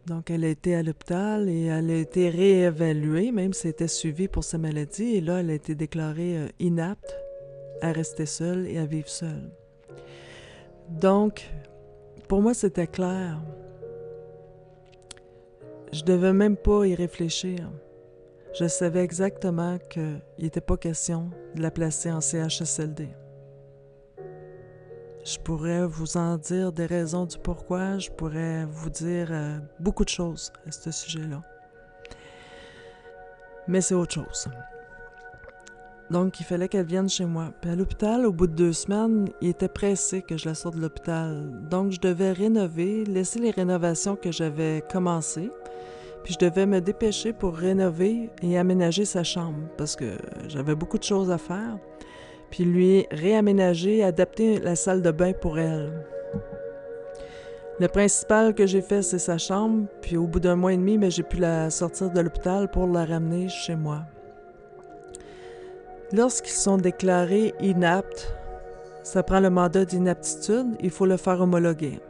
Donc, 0.06 0.32
elle 0.32 0.42
a 0.42 0.49
été 0.49 0.75
à 0.75 0.82
l'hôpital 0.82 1.49
et 1.49 1.66
elle 1.66 1.88
a 1.88 1.99
été 1.99 2.30
réévaluée, 2.30 3.30
même 3.30 3.52
si 3.52 3.68
elle 3.68 3.75
était 3.75 3.87
suivie 3.87 4.26
pour 4.26 4.42
sa 4.42 4.58
maladie. 4.58 5.14
Et 5.14 5.20
là, 5.20 5.38
elle 5.38 5.50
a 5.50 5.54
été 5.54 5.76
déclarée 5.76 6.37
euh, 6.37 6.49
inapte 6.58 7.16
à 7.80 7.92
rester 7.92 8.26
seule 8.26 8.66
et 8.66 8.76
à 8.76 8.87
vivre 8.87 9.08
seule. 9.08 9.52
Donc, 10.88 11.50
pour 12.28 12.42
moi, 12.42 12.54
c'était 12.54 12.86
clair. 12.86 13.40
Je 15.92 16.02
devais 16.02 16.32
même 16.32 16.56
pas 16.56 16.86
y 16.86 16.94
réfléchir. 16.94 17.70
Je 18.58 18.66
savais 18.66 19.02
exactement 19.02 19.78
qu'il 19.90 20.20
n'était 20.38 20.60
pas 20.60 20.76
question 20.76 21.30
de 21.54 21.62
la 21.62 21.70
placer 21.70 22.10
en 22.10 22.20
CHSLD. 22.20 23.08
Je 25.24 25.38
pourrais 25.38 25.86
vous 25.86 26.16
en 26.16 26.36
dire 26.36 26.70
des 26.70 26.86
raisons 26.86 27.24
du 27.24 27.38
pourquoi, 27.38 27.98
je 27.98 28.10
pourrais 28.10 28.66
vous 28.66 28.90
dire 28.90 29.28
euh, 29.30 29.58
beaucoup 29.80 30.04
de 30.04 30.10
choses 30.10 30.52
à 30.66 30.70
ce 30.70 30.90
sujet-là. 30.90 31.42
Mais 33.66 33.80
c'est 33.80 33.94
autre 33.94 34.12
chose. 34.12 34.48
Donc, 36.11 36.40
il 36.40 36.44
fallait 36.44 36.68
qu'elle 36.68 36.87
vienne 36.87 37.08
chez 37.08 37.25
moi. 37.25 37.52
Puis 37.61 37.70
à 37.70 37.76
l'hôpital, 37.76 38.26
au 38.26 38.32
bout 38.32 38.46
de 38.46 38.52
deux 38.52 38.73
semaines, 38.73 39.28
il 39.40 39.49
était 39.49 39.68
pressé 39.68 40.23
que 40.23 40.37
je 40.37 40.46
la 40.49 40.54
sorte 40.54 40.76
de 40.76 40.80
l'hôpital. 40.80 41.50
Donc, 41.70 41.92
je 41.92 42.00
devais 42.00 42.32
rénover, 42.32 43.04
laisser 43.04 43.38
les 43.38 43.50
rénovations 43.50 44.16
que 44.16 44.30
j'avais 44.30 44.82
commencées. 44.90 45.50
Puis 46.23 46.34
je 46.40 46.46
devais 46.46 46.66
me 46.66 46.80
dépêcher 46.80 47.32
pour 47.32 47.54
rénover 47.54 48.30
et 48.42 48.56
aménager 48.56 49.04
sa 49.04 49.25
chambre 49.25 49.58
parce 49.76 49.94
que 49.94 50.16
j'avais 50.49 50.75
beaucoup 50.75 50.96
de 50.96 51.04
choses 51.04 51.30
à 51.30 51.37
faire 51.37 51.76
puis 52.54 52.64
lui 52.64 53.04
réaménager, 53.11 54.04
adapter 54.04 54.61
la 54.61 54.76
salle 54.76 55.02
de 55.02 55.11
bain 55.11 55.32
pour 55.32 55.58
elle. 55.58 56.06
Le 57.80 57.88
principal 57.88 58.54
que 58.54 58.64
j'ai 58.64 58.80
fait, 58.80 59.02
c'est 59.02 59.18
sa 59.18 59.38
chambre, 59.38 59.88
puis 60.00 60.16
au 60.16 60.28
bout 60.28 60.38
d'un 60.38 60.54
mois 60.54 60.73
et 60.73 60.76
demi, 60.76 60.96
ben, 60.96 61.11
j'ai 61.11 61.25
pu 61.25 61.38
la 61.38 61.68
sortir 61.70 62.12
de 62.12 62.20
l'hôpital 62.20 62.70
pour 62.70 62.87
la 62.87 63.04
ramener 63.04 63.49
chez 63.49 63.75
moi. 63.75 64.02
Lorsqu'ils 66.12 66.52
sont 66.52 66.76
déclarés 66.76 67.54
inaptes, 67.61 68.34
ça 69.02 69.23
prend 69.23 69.40
le 69.40 69.50
mandat 69.50 69.84
d'inaptitude, 69.84 70.76
il 70.80 70.90
faut 70.90 71.06
le 71.06 71.16
faire 71.16 71.40
homologuer. 71.40 72.00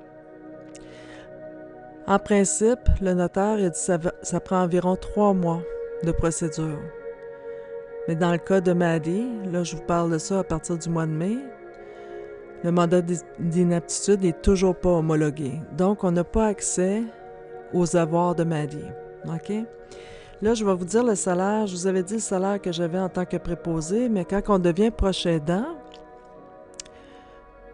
En 2.06 2.18
principe, 2.18 2.88
le 3.00 3.14
notaire 3.14 3.58
ça, 3.74 4.40
prend 4.40 4.62
environ 4.62 4.96
trois 4.96 5.32
mois 5.32 5.62
de 6.02 6.12
procédure. 6.12 6.78
Mais 8.06 8.14
dans 8.14 8.32
le 8.32 8.38
cas 8.38 8.60
de 8.60 8.72
Maddie, 8.72 9.26
là, 9.50 9.62
je 9.62 9.76
vous 9.76 9.82
parle 9.82 10.10
de 10.12 10.18
ça 10.18 10.40
à 10.40 10.44
partir 10.44 10.76
du 10.76 10.90
mois 10.90 11.06
de 11.06 11.12
mai, 11.12 11.38
le 12.62 12.70
mandat 12.70 13.02
d'inaptitude 13.38 14.22
n'est 14.22 14.32
toujours 14.32 14.76
pas 14.76 14.90
homologué. 14.90 15.60
Donc, 15.76 16.04
on 16.04 16.10
n'a 16.10 16.24
pas 16.24 16.46
accès 16.46 17.02
aux 17.72 17.96
avoirs 17.96 18.34
de 18.34 18.44
Maddie. 18.44 18.84
OK? 19.26 19.52
Là, 20.44 20.52
je 20.52 20.62
vais 20.62 20.74
vous 20.74 20.84
dire 20.84 21.02
le 21.02 21.14
salaire. 21.14 21.66
Je 21.66 21.74
vous 21.74 21.86
avais 21.86 22.02
dit 22.02 22.14
le 22.14 22.20
salaire 22.20 22.60
que 22.60 22.70
j'avais 22.70 22.98
en 22.98 23.08
tant 23.08 23.24
que 23.24 23.38
préposé, 23.38 24.10
mais 24.10 24.26
quand 24.26 24.42
on 24.48 24.58
devient 24.58 24.90
proche 24.90 25.24
aidant, 25.24 25.68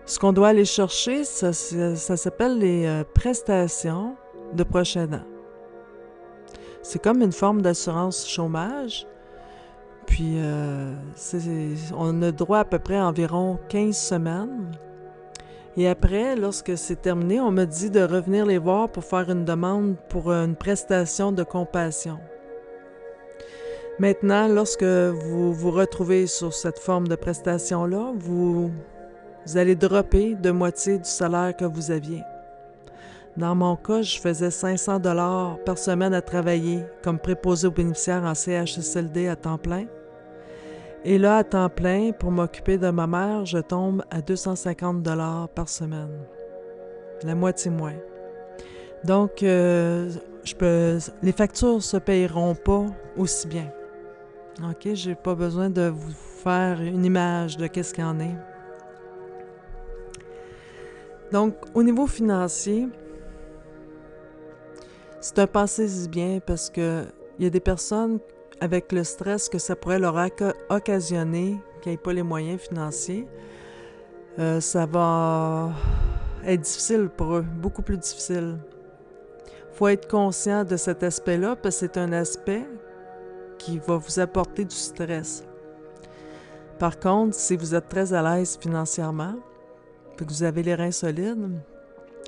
ce 0.06 0.20
qu'on 0.20 0.32
doit 0.32 0.50
aller 0.50 0.64
chercher, 0.64 1.24
ça, 1.24 1.52
s'appelle 1.52 2.60
les 2.60 2.86
euh, 2.86 3.02
prestations 3.12 4.14
de 4.52 4.62
proche 4.62 4.96
aidant. 4.96 5.24
C'est 6.80 7.02
comme 7.02 7.22
une 7.22 7.32
forme 7.32 7.60
d'assurance 7.60 8.28
chômage, 8.28 9.04
puis, 10.06 10.34
euh, 10.36 10.94
on 11.96 12.22
a 12.22 12.30
droit 12.30 12.60
à 12.60 12.64
peu 12.64 12.78
près 12.78 13.00
environ 13.00 13.58
15 13.68 13.96
semaines. 13.96 14.70
Et 15.76 15.88
après, 15.88 16.36
lorsque 16.36 16.78
c'est 16.78 17.02
terminé, 17.02 17.40
on 17.40 17.50
me 17.50 17.64
dit 17.64 17.90
de 17.90 18.02
revenir 18.02 18.46
les 18.46 18.58
voir 18.58 18.88
pour 18.88 19.02
faire 19.02 19.28
une 19.28 19.44
demande 19.44 19.96
pour 20.08 20.30
une 20.30 20.54
prestation 20.54 21.32
de 21.32 21.42
compassion. 21.42 22.20
Maintenant, 24.00 24.48
lorsque 24.48 24.82
vous 24.82 25.52
vous 25.52 25.70
retrouvez 25.70 26.26
sur 26.26 26.54
cette 26.54 26.78
forme 26.78 27.06
de 27.06 27.16
prestation-là, 27.16 28.14
vous, 28.16 28.70
allez 29.56 29.74
dropper 29.74 30.36
de 30.36 30.50
moitié 30.50 30.96
du 30.96 31.04
salaire 31.04 31.54
que 31.54 31.66
vous 31.66 31.90
aviez. 31.90 32.22
Dans 33.36 33.54
mon 33.54 33.76
cas, 33.76 34.00
je 34.00 34.18
faisais 34.18 34.50
500 34.50 35.00
dollars 35.00 35.58
par 35.66 35.76
semaine 35.76 36.14
à 36.14 36.22
travailler 36.22 36.82
comme 37.04 37.18
préposé 37.18 37.66
aux 37.66 37.72
bénéficiaires 37.72 38.24
en 38.24 38.34
CHSLD 38.34 39.28
à 39.28 39.36
temps 39.36 39.58
plein. 39.58 39.84
Et 41.04 41.18
là, 41.18 41.36
à 41.36 41.44
temps 41.44 41.68
plein, 41.68 42.12
pour 42.12 42.30
m'occuper 42.30 42.78
de 42.78 42.88
ma 42.88 43.06
mère, 43.06 43.44
je 43.44 43.58
tombe 43.58 44.02
à 44.10 44.22
250 44.22 45.02
dollars 45.02 45.50
par 45.50 45.68
semaine. 45.68 46.24
La 47.22 47.34
moitié 47.34 47.70
moins. 47.70 47.96
Donc, 49.04 49.42
euh, 49.42 50.08
les 51.22 51.32
factures 51.32 51.74
ne 51.74 51.80
se 51.80 51.98
payeront 51.98 52.54
pas 52.54 52.86
aussi 53.18 53.46
bien. 53.46 53.70
OK, 54.62 54.88
j'ai 54.92 55.14
pas 55.14 55.34
besoin 55.34 55.70
de 55.70 55.88
vous 55.88 56.12
faire 56.42 56.80
une 56.80 57.04
image 57.04 57.56
de 57.56 57.66
qu'est-ce 57.66 57.94
qu'il 57.94 58.04
y 58.04 58.06
en 58.06 58.20
est. 58.20 58.36
Donc, 61.32 61.54
au 61.74 61.82
niveau 61.82 62.06
financier, 62.06 62.88
c'est 65.20 65.38
un 65.38 65.46
passé 65.46 65.86
bien 66.08 66.40
parce 66.44 66.68
que 66.68 67.04
il 67.38 67.44
y 67.44 67.46
a 67.46 67.50
des 67.50 67.60
personnes 67.60 68.18
avec 68.60 68.92
le 68.92 69.04
stress 69.04 69.48
que 69.48 69.58
ça 69.58 69.74
pourrait 69.76 69.98
leur 69.98 70.16
occasionner, 70.68 71.58
qui 71.80 71.88
n'aient 71.88 71.96
pas 71.96 72.12
les 72.12 72.22
moyens 72.22 72.60
financiers, 72.60 73.26
euh, 74.38 74.60
ça 74.60 74.84
va 74.84 75.70
être 76.44 76.60
difficile 76.60 77.08
pour 77.08 77.36
eux, 77.36 77.44
beaucoup 77.56 77.82
plus 77.82 77.96
difficile. 77.96 78.58
Il 79.46 79.76
faut 79.76 79.88
être 79.88 80.08
conscient 80.08 80.64
de 80.64 80.76
cet 80.76 81.02
aspect-là 81.02 81.56
parce 81.56 81.76
que 81.76 81.86
c'est 81.86 81.96
un 81.96 82.12
aspect 82.12 82.66
qui 83.60 83.78
va 83.78 83.98
vous 83.98 84.18
apporter 84.18 84.64
du 84.64 84.74
stress. 84.74 85.44
Par 86.78 86.98
contre, 86.98 87.34
si 87.34 87.56
vous 87.56 87.74
êtes 87.74 87.90
très 87.90 88.14
à 88.14 88.22
l'aise 88.22 88.58
financièrement, 88.58 89.34
que 90.16 90.24
vous 90.24 90.42
avez 90.42 90.62
les 90.62 90.74
reins 90.74 90.90
solides, 90.90 91.60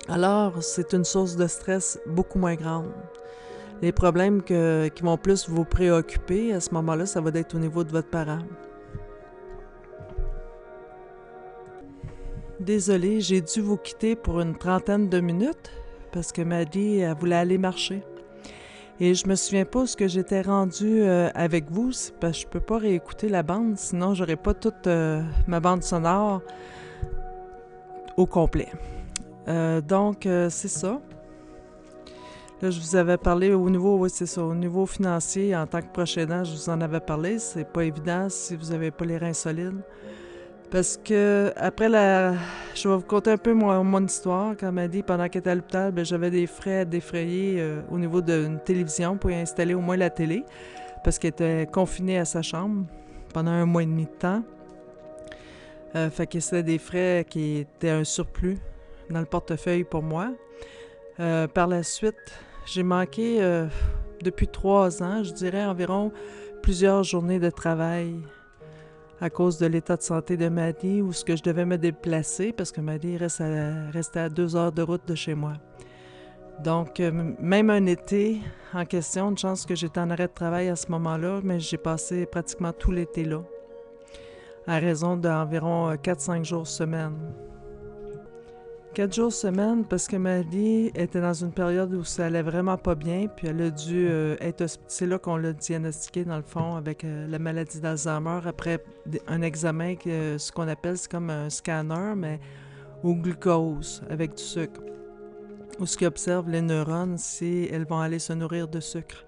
alors 0.07 0.61
c'est 0.61 0.93
une 0.93 1.03
source 1.03 1.35
de 1.35 1.47
stress 1.47 1.99
beaucoup 2.05 2.37
moins 2.37 2.55
grande. 2.55 2.91
Les 3.81 3.91
problèmes 3.91 4.43
qui 4.43 5.01
vont 5.01 5.17
plus 5.17 5.49
vous 5.49 5.65
préoccuper 5.65 6.53
à 6.53 6.59
ce 6.59 6.71
moment-là, 6.75 7.07
ça 7.07 7.19
va 7.19 7.31
être 7.33 7.55
au 7.55 7.59
niveau 7.59 7.83
de 7.83 7.89
votre 7.89 8.09
parent. 8.09 8.43
Désolée, 12.59 13.21
j'ai 13.21 13.41
dû 13.41 13.59
vous 13.59 13.77
quitter 13.77 14.15
pour 14.15 14.39
une 14.39 14.55
trentaine 14.55 15.09
de 15.09 15.19
minutes 15.19 15.71
parce 16.11 16.31
que 16.31 16.43
Maddy, 16.43 16.99
elle 16.99 17.17
voulait 17.17 17.35
aller 17.35 17.57
marcher. 17.57 18.03
Et 18.99 19.15
je 19.15 19.27
me 19.27 19.35
souviens 19.35 19.65
pas 19.65 19.87
ce 19.87 19.97
que 19.97 20.07
j'étais 20.07 20.41
rendu 20.41 21.01
euh, 21.01 21.29
avec 21.33 21.71
vous, 21.71 21.91
parce 22.19 22.37
que 22.37 22.43
je 22.43 22.47
peux 22.47 22.59
pas 22.59 22.77
réécouter 22.77 23.27
la 23.27 23.41
bande, 23.41 23.77
sinon 23.77 24.13
j'aurais 24.13 24.35
pas 24.35 24.53
toute 24.53 24.85
euh, 24.85 25.21
ma 25.47 25.59
bande 25.59 25.83
sonore 25.83 26.41
au 28.17 28.27
complet. 28.27 28.69
Euh, 29.47 29.81
donc, 29.81 30.27
c'est 30.49 30.67
ça. 30.67 31.01
Là, 32.61 32.69
je 32.69 32.79
vous 32.79 32.95
avais 32.95 33.17
parlé 33.17 33.51
au 33.51 33.69
niveau, 33.69 34.07
c'est 34.07 34.27
ça, 34.27 34.43
au 34.43 34.55
niveau 34.55 34.85
financier, 34.85 35.53
en 35.55 35.67
tant 35.67 35.81
que 35.81 35.91
prochain 35.91 36.43
je 36.43 36.53
vous 36.53 36.69
en 36.69 36.79
avais 36.79 37.01
parlé. 37.01 37.39
C'est 37.39 37.65
pas 37.65 37.83
évident 37.83 38.27
si 38.29 38.55
vous 38.55 38.67
n'avez 38.67 38.91
pas 38.91 39.03
les 39.05 39.17
reins 39.17 39.33
solides. 39.33 39.81
Parce 40.73 40.97
que, 40.97 41.53
après 41.55 41.87
la. 41.87 42.33
Je 42.73 42.89
vais 42.89 42.95
vous 42.95 43.01
conter 43.01 43.29
un 43.29 43.37
peu 43.37 43.53
mon, 43.53 43.83
mon 43.83 44.03
histoire. 44.03 44.55
Quand 44.59 44.71
m'a 44.71 44.87
dit, 44.87 45.03
pendant 45.03 45.29
qu'elle 45.29 45.41
était 45.41 45.51
à 45.51 45.55
l'hôpital, 45.55 45.91
ben, 45.91 46.03
j'avais 46.03 46.31
des 46.31 46.47
frais 46.47 46.79
à 46.79 46.85
défrayer 46.85 47.61
euh, 47.61 47.81
au 47.91 47.99
niveau 47.99 48.21
d'une 48.21 48.59
télévision 48.59 49.15
pour 49.15 49.29
y 49.29 49.35
installer 49.35 49.75
au 49.75 49.81
moins 49.81 49.97
la 49.97 50.09
télé. 50.09 50.43
Parce 51.03 51.19
qu'elle 51.19 51.29
était 51.29 51.67
confinée 51.71 52.17
à 52.17 52.25
sa 52.25 52.41
chambre 52.41 52.87
pendant 53.35 53.51
un 53.51 53.67
mois 53.67 53.83
et 53.83 53.85
demi 53.85 54.05
de 54.05 54.17
temps. 54.17 54.43
Euh, 55.95 56.09
fait 56.09 56.25
que 56.25 56.39
c'était 56.39 56.63
des 56.63 56.79
frais 56.79 57.23
qui 57.29 57.57
étaient 57.59 57.91
un 57.91 58.03
surplus 58.03 58.57
dans 59.11 59.19
le 59.19 59.27
portefeuille 59.27 59.83
pour 59.83 60.01
moi. 60.01 60.31
Euh, 61.19 61.47
par 61.47 61.67
la 61.67 61.83
suite, 61.83 62.15
j'ai 62.65 62.81
manqué 62.81 63.43
euh, 63.43 63.67
depuis 64.23 64.47
trois 64.47 65.03
ans, 65.03 65.23
je 65.23 65.33
dirais 65.33 65.63
environ 65.63 66.11
plusieurs 66.63 67.03
journées 67.03 67.37
de 67.37 67.51
travail 67.51 68.15
à 69.21 69.29
cause 69.29 69.57
de 69.57 69.65
l'état 69.65 69.95
de 69.95 70.01
santé 70.01 70.37
de 70.37 70.49
Maddy 70.49 71.01
où 71.01 71.13
ce 71.13 71.23
que 71.23 71.35
je 71.35 71.43
devais 71.43 71.65
me 71.65 71.77
déplacer 71.77 72.51
parce 72.51 72.71
que 72.71 72.81
Maddy 72.81 73.17
reste 73.17 73.41
à, 73.41 73.89
restait 73.91 74.19
à 74.19 74.29
deux 74.29 74.55
heures 74.55 74.71
de 74.71 74.81
route 74.81 75.07
de 75.07 75.15
chez 75.15 75.35
moi. 75.35 75.53
Donc, 76.63 76.99
euh, 76.99 77.33
même 77.39 77.69
un 77.69 77.85
été 77.85 78.41
en 78.73 78.85
question, 78.85 79.29
une 79.31 79.37
chance 79.37 79.65
que 79.65 79.75
j'étais 79.75 79.99
en 79.99 80.09
arrêt 80.09 80.27
de 80.27 80.33
travail 80.33 80.69
à 80.69 80.75
ce 80.75 80.87
moment-là, 80.91 81.41
mais 81.43 81.59
j'ai 81.59 81.77
passé 81.77 82.25
pratiquement 82.25 82.73
tout 82.73 82.91
l'été 82.91 83.23
là, 83.23 83.41
à 84.67 84.77
raison 84.77 85.17
d'environ 85.17 85.93
4-5 85.95 86.41
euh, 86.41 86.43
jours 86.43 86.67
semaine. 86.67 87.15
Quatre 88.93 89.15
jours 89.15 89.33
semaine 89.33 89.85
parce 89.85 90.07
que 90.07 90.17
Marie 90.17 90.91
était 90.93 91.19
dans 91.19 91.33
une 91.33 91.51
période 91.51 91.91
où 91.95 92.03
ça 92.03 92.27
allait 92.27 92.43
vraiment 92.43 92.77
pas 92.77 92.93
bien, 92.93 93.25
puis 93.25 93.47
elle 93.47 93.59
a 93.63 93.71
dû 93.71 94.07
euh, 94.07 94.35
être. 94.39 94.65
C'est 94.85 95.07
là 95.07 95.17
qu'on 95.17 95.35
l'a 95.35 95.51
diagnostiqué, 95.51 96.23
dans 96.25 96.37
le 96.37 96.43
fond, 96.43 96.75
avec 96.75 97.03
euh, 97.03 97.25
la 97.27 97.39
maladie 97.39 97.81
d'Alzheimer 97.81 98.41
après 98.45 98.83
un 99.25 99.41
examen, 99.41 99.95
que, 99.95 100.37
ce 100.37 100.51
qu'on 100.51 100.67
appelle, 100.67 100.99
c'est 100.99 101.09
comme 101.09 101.31
un 101.31 101.49
scanner, 101.49 102.13
mais 102.15 102.39
au 103.01 103.15
glucose, 103.15 104.03
avec 104.11 104.35
du 104.35 104.43
sucre. 104.43 104.81
Où 105.79 105.87
ce 105.87 105.97
qui 105.97 106.05
observe 106.05 106.47
les 106.47 106.61
neurones, 106.61 107.17
si 107.17 107.67
elles 107.71 107.87
vont 107.87 107.99
aller 107.99 108.19
se 108.19 108.33
nourrir 108.33 108.67
de 108.67 108.79
sucre. 108.79 109.25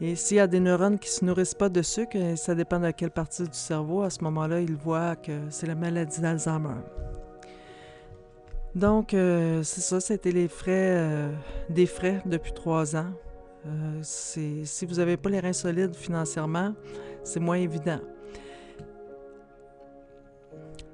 Et 0.00 0.16
s'il 0.16 0.38
y 0.38 0.40
a 0.40 0.48
des 0.48 0.58
neurones 0.58 0.98
qui 0.98 1.08
ne 1.10 1.12
se 1.12 1.24
nourrissent 1.24 1.54
pas 1.54 1.68
de 1.68 1.80
sucre, 1.80 2.18
ça 2.34 2.56
dépend 2.56 2.80
de 2.80 2.90
quelle 2.90 3.12
partie 3.12 3.44
du 3.44 3.56
cerveau, 3.56 4.02
à 4.02 4.10
ce 4.10 4.24
moment-là, 4.24 4.60
ils 4.60 4.74
voient 4.74 5.14
que 5.14 5.42
c'est 5.50 5.68
la 5.68 5.76
maladie 5.76 6.20
d'Alzheimer. 6.20 6.80
Donc, 8.74 9.14
euh, 9.14 9.62
c'est 9.62 9.80
ça, 9.80 10.00
c'était 10.00 10.32
les 10.32 10.48
frais, 10.48 10.96
euh, 10.96 11.32
des 11.68 11.86
frais 11.86 12.20
depuis 12.26 12.52
trois 12.52 12.96
ans. 12.96 13.12
Euh, 13.66 14.00
si 14.02 14.86
vous 14.86 14.96
n'avez 14.96 15.16
pas 15.16 15.30
les 15.30 15.40
reins 15.40 15.52
solides 15.52 15.94
financièrement, 15.94 16.74
c'est 17.22 17.40
moins 17.40 17.56
évident. 17.56 18.00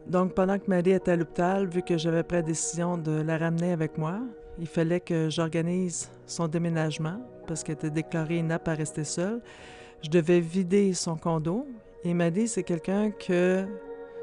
Donc, 0.07 0.35
pendant 0.35 0.59
que 0.59 0.65
Marie 0.69 0.93
était 0.93 1.13
à 1.13 1.17
l'hôpital, 1.17 1.69
vu 1.69 1.83
que 1.83 1.97
j'avais 1.97 2.23
pris 2.23 2.37
la 2.37 2.43
décision 2.43 2.99
de 2.99 3.23
la 3.23 3.39
ramener 3.39 3.73
avec 3.73 3.97
moi, 3.97 4.21
il 4.59 4.67
fallait 4.67 5.01
que 5.01 5.31
j'organise 5.31 6.11
son 6.27 6.49
déménagement 6.49 7.21
parce 7.47 7.63
qu'elle 7.63 7.77
était 7.77 7.91
déclarée 7.91 8.39
inapte 8.39 8.69
à 8.69 8.75
rester 8.75 9.05
seule. 9.05 9.41
Je 10.03 10.11
devais 10.11 10.41
vider 10.41 10.93
son 10.95 11.17
condo. 11.17 11.67
Et 12.05 12.13
Maddy, 12.13 12.49
c'est 12.49 12.63
quelqu'un 12.63 13.11
que, 13.11 13.65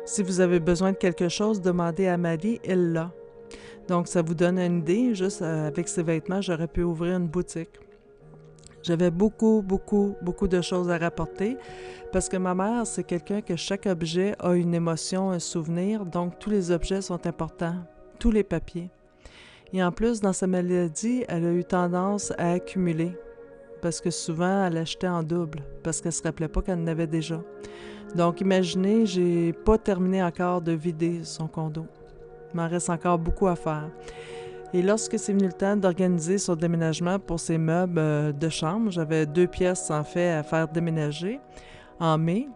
si 0.06 0.24
vous 0.24 0.42
avez 0.42 0.60
besoin 0.60 0.92
de 0.92 0.98
quelque 0.98 1.30
chose, 1.30 1.62
demandez 1.62 2.08
à 2.08 2.18
Maddy, 2.18 2.60
elle 2.64 2.94
l'a. 2.94 3.12
Donc, 3.88 4.08
ça 4.08 4.22
vous 4.22 4.34
donne 4.34 4.60
une 4.60 4.80
idée. 4.80 5.16
Juste 5.16 5.42
euh, 5.42 5.68
avec 5.68 5.88
ces 5.88 6.04
vêtements, 6.04 6.42
j'aurais 6.42 6.68
pu 6.68 6.84
ouvrir 6.84 7.18
une 7.18 7.28
boutique. 7.28 7.80
J'avais 8.84 9.12
beaucoup, 9.12 9.62
beaucoup, 9.62 10.16
beaucoup 10.22 10.48
de 10.48 10.62
choses 10.62 10.90
à 10.90 10.98
rapporter 10.98 11.58
parce 12.12 12.30
que 12.30 12.38
ma 12.38 12.56
mère, 12.56 12.88
c'est 12.88 13.04
quelqu'un 13.04 13.42
que 13.42 13.56
chaque 13.56 13.86
objet 13.86 14.36
a 14.40 14.54
une 14.54 14.74
émotion, 14.74 15.32
un 15.32 15.40
souvenir. 15.40 16.06
Donc, 16.06 16.40
tous 16.40 16.50
les 16.50 16.72
objets 16.72 17.02
sont 17.02 17.26
importants, 17.28 17.76
tous 18.20 18.32
les 18.32 18.44
papiers. 18.44 18.90
Et 19.74 19.84
en 19.84 19.92
plus, 19.92 20.22
dans 20.22 20.34
sa 20.34 20.48
maladie, 20.48 21.26
elle 21.28 21.46
a 21.46 21.52
eu 21.52 21.66
tendance 21.66 22.32
à 22.38 22.54
accumuler 22.54 23.12
parce 23.82 24.00
que 24.00 24.10
souvent, 24.10 24.66
elle 24.66 24.78
achetait 24.78 25.08
en 25.08 25.24
double 25.24 25.60
parce 25.84 26.00
qu'elle 26.00 26.10
ne 26.10 26.16
se 26.16 26.24
rappelait 26.24 26.48
pas 26.48 26.62
qu'elle 26.62 26.80
en 26.80 26.88
avait 26.88 27.08
déjà. 27.08 27.42
Donc, 28.16 28.40
imaginez, 28.40 29.06
j'ai 29.06 29.52
pas 29.52 29.78
terminé 29.78 30.24
encore 30.24 30.62
de 30.62 30.72
vider 30.72 31.24
son 31.24 31.48
condo. 31.48 31.86
Il 32.58 32.62
m'en 32.62 32.70
reste 32.70 32.90
encore 32.90 33.20
beaucoup 33.20 33.46
à 33.46 33.56
faire. 33.56 33.92
Et 34.74 34.82
lorsque 34.82 35.20
c'est 35.20 35.32
venu 35.32 35.46
le 35.46 35.54
temps 35.54 35.78
d'organiser 35.78 36.40
son 36.40 36.56
déménagement 36.56 37.20
pour 37.20 37.40
ses 37.40 37.60
meubles 37.60 38.00
euh, 38.00 38.32
de 38.32 38.50
chambre, 38.50 38.90
j'avais 38.90 39.28
deux 39.28 39.46
pièces 39.46 39.92
en 39.92 40.04
fait 40.04 40.32
à 40.32 40.42
faire 40.42 40.68
déménager 40.68 41.40
en 42.00 42.18
mai. 42.18 42.48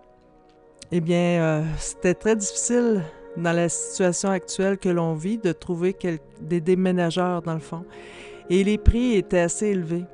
Eh 0.92 1.02
bien, 1.02 1.40
euh, 1.40 1.64
c'était 1.78 2.16
très 2.16 2.36
difficile 2.36 3.04
dans 3.38 3.52
la 3.52 3.70
situation 3.70 4.30
actuelle 4.30 4.80
que 4.80 4.90
l'on 4.90 5.14
vit 5.14 5.38
de 5.38 5.52
trouver 5.52 5.96
des 6.42 6.62
déménageurs 6.62 7.44
dans 7.44 7.54
le 7.54 7.60
fond. 7.60 7.86
Et 8.50 8.64
les 8.64 8.80
prix 8.80 9.18
étaient 9.18 9.42
assez 9.42 9.68
élevés. 9.68 10.06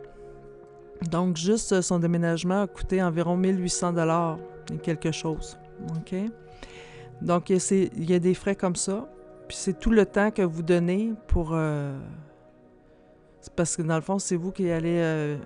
Donc, 1.10 1.38
juste 1.38 1.80
son 1.80 2.00
déménagement 2.00 2.64
a 2.64 2.68
coûté 2.68 3.02
environ 3.02 3.38
1800 3.38 3.94
dollars 3.94 4.38
et 4.74 4.80
quelque 4.80 5.14
chose. 5.14 5.58
OK? 5.96 6.14
Donc, 7.22 7.50
il 7.50 8.10
y 8.10 8.14
a 8.14 8.20
des 8.20 8.34
frais 8.34 8.56
comme 8.56 8.76
ça. 8.76 9.08
Puis 9.48 9.58
c'est 9.58 9.80
tout 9.80 9.92
le 9.92 10.06
temps 10.06 10.32
que 10.32 10.42
vous 10.42 10.64
donnez 10.64 11.14
pour... 11.28 11.52
Euh, 11.54 11.98
parce 13.56 13.78
que 13.78 13.82
dans 13.82 13.96
le 13.96 14.02
fond, 14.02 14.20
c'est 14.20 14.36
vous 14.36 14.52
qui 14.52 14.70
allez 14.70 15.00
euh, 15.00 15.38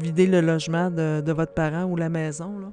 vider 0.00 0.26
le 0.26 0.40
logement 0.40 0.90
de, 0.90 1.32
votre 1.32 1.52
parent 1.52 1.84
ou 1.84 1.96
la 1.96 2.08
maison. 2.08 2.72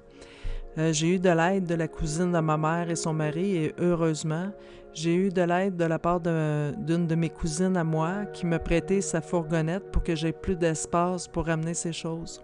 Euh, 0.78 0.94
j'ai 0.94 1.16
eu 1.16 1.20
de 1.20 1.30
l'aide 1.30 1.66
de 1.66 1.76
la 1.76 1.88
cousine 1.88 2.32
de 2.32 2.40
ma 2.40 2.58
mère 2.58 2.90
et 2.90 2.96
son 2.96 3.14
mari 3.14 3.58
et 3.58 3.76
heureusement, 3.80 4.52
j'ai 4.94 5.16
eu 5.16 5.30
de 5.30 5.42
l'aide 5.42 5.76
de 5.76 5.86
la 5.86 5.98
part 5.98 6.20
d'une 6.20 7.08
de, 7.08 7.16
mes 7.16 7.30
cousines 7.30 7.76
à 7.78 7.84
moi 7.84 8.26
qui 8.32 8.46
me 8.46 8.60
prêtait 8.60 9.02
sa 9.02 9.22
fourgonnette 9.22 9.92
pour 9.92 10.04
que 10.04 10.16
j'aie 10.16 10.32
plus 10.32 10.56
d'espace 10.56 11.28
pour 11.28 11.48
ramener 11.48 11.74
ces 11.74 11.94
choses. 11.94 12.40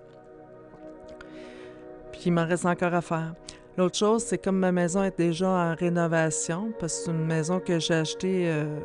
Puis 2.12 2.22
il 2.26 2.34
m'en 2.34 2.46
reste 2.46 2.66
encore 2.66 2.94
à 2.96 3.02
faire. 3.02 3.36
L'autre 3.78 3.98
chose, 3.98 4.24
c'est 4.24 4.38
comme 4.38 4.58
ma 4.58 4.72
maison 4.72 5.04
est 5.04 5.18
déjà 5.18 5.50
en 5.50 5.76
rénovation, 5.76 6.74
parce 6.80 6.98
que 6.98 7.06
c'est 7.06 7.12
une 7.12 7.26
maison 7.26 7.60
que 7.60 7.80
j'ai 7.80 7.94
achetée 7.94 8.50
euh, 8.50 8.80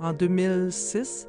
en 0.00 0.12
2006 0.12 1.28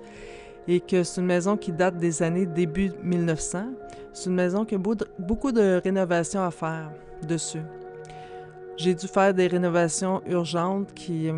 et 0.67 0.79
que 0.79 1.03
c'est 1.03 1.21
une 1.21 1.27
maison 1.27 1.57
qui 1.57 1.71
date 1.71 1.97
des 1.97 2.23
années 2.23 2.45
début 2.45 2.91
1900. 3.01 3.65
C'est 4.13 4.29
une 4.29 4.35
maison 4.35 4.65
qui 4.65 4.75
a 4.75 4.77
beaucoup 4.77 5.51
de 5.51 5.81
rénovations 5.83 6.43
à 6.43 6.51
faire 6.51 6.91
dessus. 7.27 7.61
J'ai 8.77 8.93
dû 8.93 9.07
faire 9.07 9.33
des 9.33 9.47
rénovations 9.47 10.21
urgentes 10.27 10.93
qui 10.93 11.29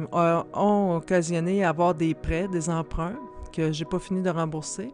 ont 0.53 0.95
occasionné 0.95 1.63
avoir 1.63 1.93
des 1.93 2.15
prêts, 2.15 2.47
des 2.47 2.69
emprunts 2.69 3.15
que 3.53 3.71
j'ai 3.71 3.85
pas 3.85 3.99
fini 3.99 4.21
de 4.23 4.29
rembourser. 4.29 4.91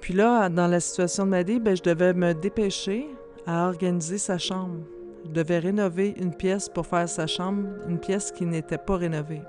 Puis 0.00 0.14
là, 0.14 0.48
dans 0.48 0.66
la 0.66 0.80
situation 0.80 1.24
de 1.24 1.30
ma 1.30 1.42
vie, 1.42 1.60
ben, 1.60 1.76
je 1.76 1.82
devais 1.82 2.12
me 2.12 2.34
dépêcher 2.34 3.08
à 3.46 3.68
organiser 3.68 4.18
sa 4.18 4.36
chambre. 4.36 4.80
Je 5.24 5.30
devais 5.30 5.58
rénover 5.58 6.14
une 6.20 6.34
pièce 6.34 6.68
pour 6.68 6.86
faire 6.86 7.08
sa 7.08 7.26
chambre, 7.26 7.66
une 7.88 7.98
pièce 7.98 8.30
qui 8.30 8.44
n'était 8.44 8.78
pas 8.78 8.96
rénovée. 8.96 9.42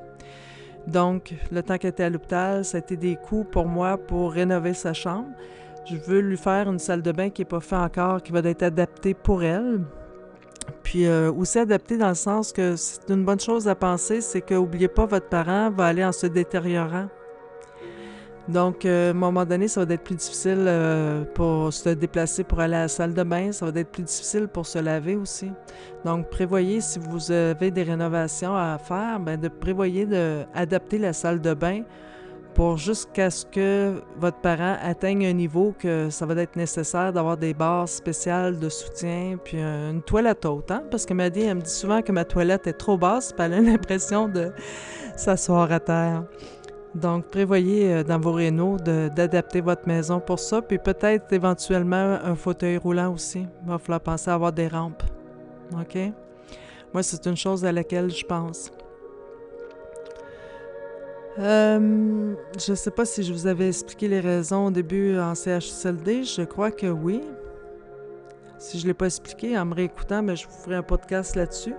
Donc, 0.88 1.33
le 1.51 1.63
temps 1.63 1.77
qu'elle 1.77 1.89
était 1.89 2.03
à 2.03 2.09
l'hôpital, 2.09 2.63
ça 2.63 2.77
a 2.77 2.79
été 2.79 2.95
des 2.95 3.15
coûts 3.15 3.43
pour 3.43 3.65
moi 3.65 3.97
pour 3.97 4.31
rénover 4.31 4.73
sa 4.73 4.93
chambre. 4.93 5.27
Je 5.85 5.95
veux 5.95 6.19
lui 6.19 6.38
faire 6.38 6.69
une 6.69 6.79
salle 6.79 7.01
de 7.01 7.11
bain 7.11 7.29
qui 7.29 7.41
n'est 7.41 7.45
pas 7.45 7.59
faite 7.59 7.79
encore, 7.79 8.21
qui 8.21 8.31
va 8.31 8.39
être 8.39 8.63
adaptée 8.63 9.13
pour 9.13 9.43
elle. 9.43 9.81
Puis 10.83 11.05
euh, 11.05 11.31
aussi 11.31 11.59
adaptée 11.59 11.97
dans 11.97 12.09
le 12.09 12.15
sens 12.15 12.51
que 12.51 12.75
c'est 12.75 13.09
une 13.09 13.25
bonne 13.25 13.39
chose 13.39 13.67
à 13.67 13.75
penser, 13.75 14.21
c'est 14.21 14.41
que 14.41 14.55
n'oubliez 14.55 14.88
pas, 14.88 15.05
votre 15.05 15.29
parent 15.29 15.69
va 15.69 15.85
aller 15.85 16.03
en 16.03 16.11
se 16.11 16.27
détériorant. 16.27 17.07
Donc, 18.47 18.86
euh, 18.86 19.08
à 19.08 19.12
un 19.12 19.13
moment 19.13 19.43
donné, 19.43 19.67
ça 19.67 19.84
va 19.84 19.93
être 19.93 20.03
plus 20.03 20.15
difficile 20.15 20.65
euh, 20.67 21.23
pour 21.34 21.73
se 21.73 21.89
déplacer 21.89 22.43
pour 22.43 22.60
aller 22.60 22.75
à 22.75 22.81
la 22.81 22.88
salle 22.88 23.13
de 23.13 23.23
bain. 23.23 23.51
Ça 23.51 23.69
va 23.69 23.79
être 23.79 23.91
plus 23.91 24.03
difficile 24.03 24.47
pour 24.47 24.67
se 24.67 24.77
laver 24.77 25.15
aussi. 25.15 25.51
Donc, 26.03 26.29
prévoyez, 26.29 26.81
si 26.81 26.99
vous 26.99 27.31
avez 27.31 27.71
des 27.71 27.84
rénovations 27.84 28.55
à 28.55 28.77
faire, 28.77 29.19
bien, 29.19 29.38
de 29.38 29.47
prévoyez 29.47 30.05
d'adapter 30.05 30.99
la 30.99 31.13
salle 31.13 31.41
de 31.41 31.53
bain 31.55 31.81
pour 32.53 32.77
jusqu'à 32.77 33.29
ce 33.29 33.45
que 33.45 34.01
votre 34.17 34.38
parent 34.38 34.77
atteigne 34.81 35.25
un 35.25 35.34
niveau 35.34 35.75
que 35.77 36.10
ça 36.10 36.25
va 36.25 36.41
être 36.41 36.55
nécessaire 36.55 37.12
d'avoir 37.12 37.36
des 37.36 37.53
barres 37.53 37.89
spéciales 37.89 38.60
de 38.60 38.69
soutien, 38.69 39.38
puis 39.43 39.58
une 39.58 40.01
toilette 40.01 40.45
haute. 40.45 40.71
Hein? 40.71 40.84
Parce 40.89 41.05
que 41.05 41.13
Maddy, 41.13 41.41
elle 41.41 41.55
me 41.55 41.62
dit 41.62 41.69
souvent 41.69 42.01
que 42.01 42.13
ma 42.13 42.23
toilette 42.23 42.67
est 42.67 42.73
trop 42.73 42.97
basse, 42.97 43.34
puis 43.34 43.45
elle 43.45 43.53
a 43.53 43.60
l'impression 43.71 44.29
de 44.29 44.51
s'asseoir 45.17 45.69
à 45.71 45.79
terre. 45.81 46.23
Donc, 46.95 47.25
prévoyez 47.25 47.93
euh, 47.93 48.03
dans 48.03 48.19
vos 48.19 48.31
rénaux 48.31 48.77
d'adapter 48.77 49.60
votre 49.60 49.86
maison 49.86 50.21
pour 50.21 50.39
ça, 50.39 50.62
puis 50.62 50.77
peut-être 50.77 51.31
éventuellement 51.34 52.17
un 52.23 52.36
fauteuil 52.36 52.77
roulant 52.77 53.13
aussi. 53.13 53.45
Il 53.63 53.69
va 53.69 53.77
falloir 53.77 53.99
penser 53.99 54.31
à 54.31 54.34
avoir 54.34 54.53
des 54.53 54.69
rampes. 54.69 55.03
OK? 55.73 55.97
Moi, 56.93 57.03
c'est 57.03 57.25
une 57.25 57.36
chose 57.36 57.65
à 57.65 57.73
laquelle 57.73 58.10
je 58.10 58.25
pense. 58.25 58.71
Euh, 61.38 62.34
je 62.58 62.71
ne 62.71 62.75
sais 62.75 62.91
pas 62.91 63.03
si 63.03 63.23
je 63.23 63.34
vous 63.34 63.45
avais 63.45 63.67
expliqué 63.67 64.08
les 64.08 64.21
raisons 64.21 64.67
au 64.67 64.71
début 64.71 65.19
en 65.19 65.36
CHSLD. 65.36 66.23
Je 66.23 66.43
crois 66.43 66.71
que 66.71 66.88
oui. 66.88 67.21
Si 68.58 68.79
je 68.79 68.84
ne 68.84 68.88
l'ai 68.88 68.93
pas 68.93 69.08
expliqué, 69.08 69.58
en 69.58 69.65
me 69.65 69.73
réécoutant, 69.73 70.23
mais 70.23 70.38
je 70.38 70.47
vous 70.47 70.53
ferai 70.63 70.75
un 70.75 70.84
podcast 70.84 71.36
là-dessus. 71.36 71.75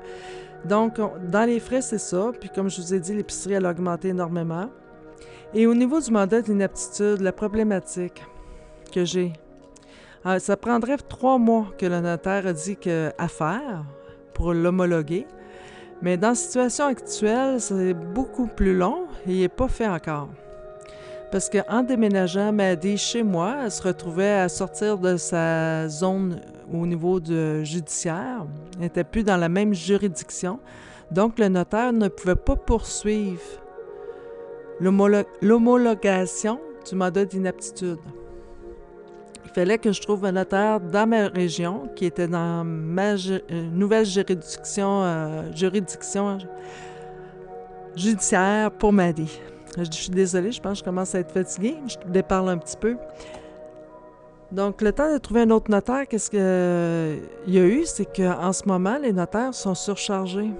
Donc, 0.66 1.00
dans 1.30 1.46
les 1.46 1.58
frais, 1.58 1.80
c'est 1.80 1.96
ça. 1.96 2.32
Puis 2.38 2.50
comme 2.50 2.68
je 2.68 2.82
vous 2.82 2.92
ai 2.92 3.00
dit, 3.00 3.14
l'épicerie, 3.14 3.54
elle 3.54 3.64
a 3.64 3.70
augmenté 3.70 4.08
énormément. 4.08 4.68
Et 5.54 5.66
au 5.66 5.74
niveau 5.74 6.00
du 6.00 6.10
mandat 6.10 6.42
d'inaptitude, 6.42 7.20
la 7.20 7.32
problématique 7.32 8.22
que 8.92 9.04
j'ai, 9.04 9.32
euh, 10.26 10.38
ça 10.38 10.56
prendrait 10.56 10.96
trois 10.98 11.38
mois 11.38 11.66
que 11.78 11.86
le 11.86 12.00
notaire 12.00 12.46
a 12.46 12.52
dit 12.52 12.76
que, 12.76 13.12
à 13.16 13.28
faire 13.28 13.84
pour 14.34 14.52
l'homologuer. 14.52 15.26
Mais 16.02 16.16
dans 16.16 16.30
la 16.30 16.34
situation 16.34 16.86
actuelle, 16.86 17.60
c'est 17.60 17.94
beaucoup 17.94 18.48
plus 18.48 18.76
long 18.76 19.06
et 19.26 19.32
il 19.32 19.40
n'est 19.40 19.48
pas 19.48 19.68
fait 19.68 19.86
encore. 19.86 20.28
Parce 21.30 21.48
qu'en 21.48 21.82
déménageant 21.82 22.52
Maddy 22.52 22.98
chez 22.98 23.22
moi, 23.22 23.56
elle 23.64 23.70
se 23.70 23.82
retrouvait 23.82 24.32
à 24.32 24.48
sortir 24.48 24.98
de 24.98 25.16
sa 25.16 25.88
zone 25.88 26.40
au 26.72 26.86
niveau 26.86 27.20
judiciaire. 27.62 28.46
Elle 28.74 28.80
n'était 28.80 29.04
plus 29.04 29.22
dans 29.22 29.36
la 29.36 29.48
même 29.48 29.74
juridiction. 29.74 30.60
Donc, 31.10 31.38
le 31.38 31.48
notaire 31.48 31.92
ne 31.92 32.08
pouvait 32.08 32.36
pas 32.36 32.56
poursuivre 32.56 33.40
l'homologation 34.80 36.60
du 36.88 36.94
mandat 36.94 37.24
d'inaptitude. 37.24 37.98
Il 39.44 39.50
fallait 39.50 39.78
que 39.78 39.92
je 39.92 40.02
trouve 40.02 40.24
un 40.24 40.32
notaire 40.32 40.80
dans 40.80 41.06
ma 41.06 41.28
région 41.28 41.88
qui 41.96 42.04
était 42.04 42.28
dans 42.28 42.62
ma 42.64 43.14
euh, 43.14 43.38
nouvelle 43.72 44.04
juridiction, 44.04 45.02
euh, 45.02 45.52
juridiction 45.54 46.38
judiciaire 47.96 48.70
pour 48.70 48.92
Marie. 48.92 49.40
Je 49.78 49.90
suis 49.90 50.10
désolée, 50.10 50.52
je 50.52 50.60
pense 50.60 50.72
que 50.72 50.78
je 50.80 50.84
commence 50.84 51.14
à 51.14 51.20
être 51.20 51.32
fatiguée. 51.32 51.76
Je 51.86 51.96
déparle 52.10 52.50
un 52.50 52.58
petit 52.58 52.76
peu. 52.76 52.96
Donc, 54.52 54.80
le 54.80 54.92
temps 54.92 55.12
de 55.12 55.18
trouver 55.18 55.42
un 55.42 55.50
autre 55.50 55.70
notaire, 55.70 56.06
qu'est-ce 56.08 56.30
qu'il 56.30 57.52
y 57.52 57.58
a 57.58 57.66
eu? 57.66 57.84
C'est 57.84 58.04
qu'en 58.04 58.52
ce 58.52 58.66
moment, 58.66 58.96
les 58.98 59.12
notaires 59.12 59.54
sont 59.54 59.74
surchargés. 59.74 60.50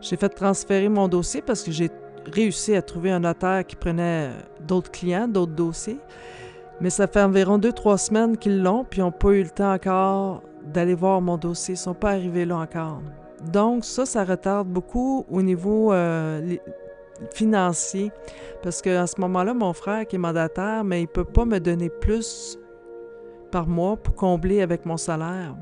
J'ai 0.00 0.16
fait 0.16 0.28
transférer 0.28 0.88
mon 0.88 1.08
dossier 1.08 1.42
parce 1.42 1.62
que 1.62 1.70
j'ai 1.70 1.90
réussi 2.32 2.74
à 2.74 2.82
trouver 2.82 3.10
un 3.10 3.20
notaire 3.20 3.66
qui 3.66 3.76
prenait 3.76 4.30
d'autres 4.60 4.90
clients, 4.90 5.28
d'autres 5.28 5.52
dossiers. 5.52 5.98
Mais 6.80 6.90
ça 6.90 7.06
fait 7.06 7.22
environ 7.22 7.58
deux, 7.58 7.72
trois 7.72 7.96
semaines 7.98 8.36
qu'ils 8.36 8.62
l'ont, 8.62 8.84
puis 8.84 9.00
ils 9.00 9.02
n'ont 9.02 9.12
pas 9.12 9.30
eu 9.30 9.42
le 9.42 9.50
temps 9.50 9.72
encore 9.72 10.42
d'aller 10.72 10.94
voir 10.94 11.20
mon 11.20 11.38
dossier. 11.38 11.74
Ils 11.74 11.78
ne 11.78 11.82
sont 11.82 11.94
pas 11.94 12.10
arrivés 12.10 12.44
là 12.44 12.58
encore. 12.58 13.00
Donc, 13.52 13.84
ça, 13.84 14.04
ça 14.04 14.24
retarde 14.24 14.68
beaucoup 14.68 15.24
au 15.30 15.40
niveau 15.40 15.92
euh, 15.92 16.56
financier. 17.32 18.12
Parce 18.62 18.82
qu'à 18.82 19.06
ce 19.06 19.20
moment-là, 19.20 19.54
mon 19.54 19.72
frère 19.72 20.06
qui 20.06 20.16
est 20.16 20.18
mandataire, 20.18 20.84
mais 20.84 21.00
il 21.00 21.04
ne 21.04 21.08
peut 21.08 21.24
pas 21.24 21.44
me 21.44 21.58
donner 21.58 21.88
plus 21.88 22.58
par 23.50 23.66
mois 23.66 23.96
pour 23.96 24.14
combler 24.14 24.60
avec 24.60 24.84
mon 24.84 24.96
salaire. 24.96 25.54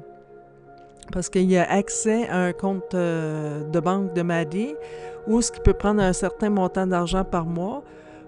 Parce 1.12 1.28
qu'il 1.28 1.56
a 1.56 1.70
accès 1.70 2.28
à 2.28 2.38
un 2.38 2.52
compte 2.52 2.94
euh, 2.94 3.64
de 3.64 3.80
banque 3.80 4.14
de 4.14 4.22
Maddy 4.22 4.74
où 5.26 5.40
ce 5.40 5.52
qu'il 5.52 5.62
peut 5.62 5.74
prendre 5.74 6.02
un 6.02 6.12
certain 6.12 6.50
montant 6.50 6.86
d'argent 6.86 7.24
par 7.24 7.46
mois 7.46 7.82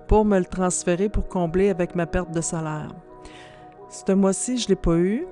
pour 0.08 0.24
me 0.24 0.38
le 0.38 0.44
transférer 0.44 1.08
pour 1.08 1.28
combler 1.28 1.70
avec 1.70 1.94
ma 1.94 2.06
perte 2.06 2.30
de 2.30 2.40
salaire. 2.40 2.90
Ce 3.88 4.12
mois-ci, 4.12 4.58
je 4.58 4.66
ne 4.66 4.68
l'ai 4.70 4.76
pas 4.76 4.96
eu 4.96 5.26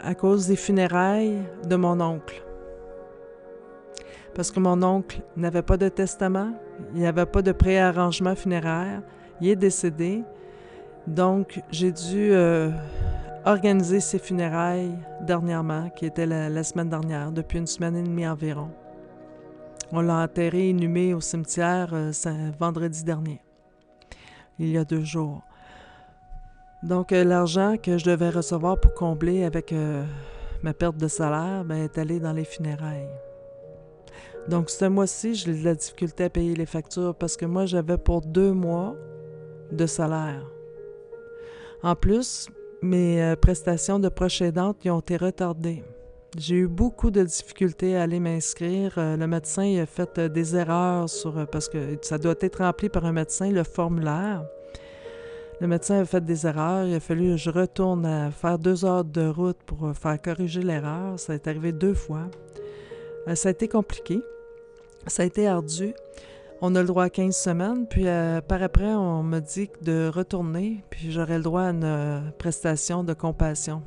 à 0.00 0.14
cause 0.14 0.46
des 0.46 0.56
funérailles 0.56 1.38
de 1.68 1.76
mon 1.76 2.00
oncle. 2.00 2.42
Parce 4.34 4.50
que 4.50 4.60
mon 4.60 4.82
oncle 4.82 5.22
n'avait 5.36 5.62
pas 5.62 5.76
de 5.76 5.88
testament, 5.88 6.52
il 6.94 7.00
n'y 7.00 7.06
avait 7.06 7.26
pas 7.26 7.42
de 7.42 7.52
préarrangement 7.52 8.34
funéraire, 8.34 9.02
il 9.40 9.48
est 9.48 9.56
décédé. 9.56 10.22
Donc, 11.06 11.62
j'ai 11.70 11.92
dû 11.92 12.32
euh, 12.32 12.70
organiser 13.46 14.00
ses 14.00 14.18
funérailles 14.18 14.98
dernièrement, 15.20 15.88
qui 15.90 16.04
était 16.04 16.26
la, 16.26 16.48
la 16.48 16.64
semaine 16.64 16.88
dernière, 16.88 17.30
depuis 17.30 17.58
une 17.58 17.66
semaine 17.66 17.96
et 17.96 18.02
demie 18.02 18.26
environ. 18.26 18.70
On 19.92 20.00
l'a 20.00 20.16
enterré 20.16 20.70
inhumé 20.70 21.14
au 21.14 21.20
cimetière 21.20 21.90
euh, 21.92 22.10
vendredi 22.58 23.04
dernier, 23.04 23.40
il 24.58 24.70
y 24.70 24.76
a 24.76 24.84
deux 24.84 25.04
jours. 25.04 25.42
Donc, 26.82 27.12
euh, 27.12 27.22
l'argent 27.22 27.76
que 27.80 27.98
je 27.98 28.04
devais 28.04 28.30
recevoir 28.30 28.80
pour 28.80 28.94
combler 28.94 29.44
avec 29.44 29.72
euh, 29.72 30.04
ma 30.62 30.74
perte 30.74 30.96
de 30.96 31.06
salaire 31.06 31.64
ben, 31.64 31.76
est 31.76 31.98
allé 31.98 32.18
dans 32.18 32.32
les 32.32 32.44
funérailles. 32.44 33.08
Donc, 34.48 34.70
ce 34.70 34.84
mois-ci, 34.86 35.34
j'ai 35.34 35.54
de 35.54 35.64
la 35.64 35.74
difficulté 35.74 36.24
à 36.24 36.30
payer 36.30 36.56
les 36.56 36.66
factures 36.66 37.14
parce 37.14 37.36
que 37.36 37.46
moi, 37.46 37.64
j'avais 37.64 37.98
pour 37.98 38.22
deux 38.22 38.52
mois 38.52 38.96
de 39.70 39.86
salaire. 39.86 40.44
En 41.82 41.94
plus, 41.94 42.48
mes 42.86 43.34
prestations 43.40 43.98
de 43.98 44.08
proche 44.08 44.40
aidante 44.40 44.86
ont 44.86 45.00
été 45.00 45.16
retardées. 45.16 45.82
J'ai 46.38 46.56
eu 46.56 46.66
beaucoup 46.66 47.10
de 47.10 47.22
difficultés 47.22 47.96
à 47.96 48.02
aller 48.02 48.20
m'inscrire. 48.20 48.92
Euh, 48.98 49.16
le 49.16 49.26
médecin 49.26 49.78
a 49.80 49.86
fait 49.86 50.18
euh, 50.18 50.28
des 50.28 50.54
erreurs 50.54 51.08
sur 51.08 51.38
euh, 51.38 51.46
parce 51.46 51.66
que 51.66 51.96
ça 52.02 52.18
doit 52.18 52.34
être 52.40 52.58
rempli 52.58 52.90
par 52.90 53.06
un 53.06 53.12
médecin, 53.12 53.50
le 53.50 53.62
formulaire. 53.62 54.44
Le 55.62 55.66
médecin 55.66 56.00
a 56.00 56.04
fait 56.04 56.22
des 56.22 56.46
erreurs. 56.46 56.84
Il 56.84 56.94
a 56.94 57.00
fallu 57.00 57.30
que 57.30 57.36
je 57.38 57.48
retourne 57.48 58.04
à 58.04 58.30
faire 58.30 58.58
deux 58.58 58.84
heures 58.84 59.04
de 59.04 59.26
route 59.26 59.56
pour 59.64 59.90
faire 59.96 60.20
corriger 60.20 60.60
l'erreur. 60.60 61.18
Ça 61.18 61.32
est 61.32 61.48
arrivé 61.48 61.72
deux 61.72 61.94
fois. 61.94 62.28
ça 63.32 63.48
a 63.48 63.52
été 63.52 63.66
compliqué. 63.66 64.20
Ça 65.06 65.22
a 65.22 65.26
été 65.26 65.48
ardu. 65.48 65.94
On 66.62 66.74
a 66.74 66.80
le 66.80 66.86
droit 66.86 67.04
à 67.04 67.10
15 67.10 67.36
semaines, 67.36 67.86
puis 67.86 68.06
par 68.48 68.62
après, 68.62 68.94
on 68.94 69.22
me 69.22 69.40
dit 69.40 69.70
de 69.82 70.10
retourner, 70.12 70.82
puis 70.90 71.10
j'aurai 71.12 71.36
le 71.36 71.42
droit 71.42 71.62
à 71.62 71.70
une 71.70 72.32
prestation 72.38 73.04
de 73.04 73.12
compassion 73.12 73.82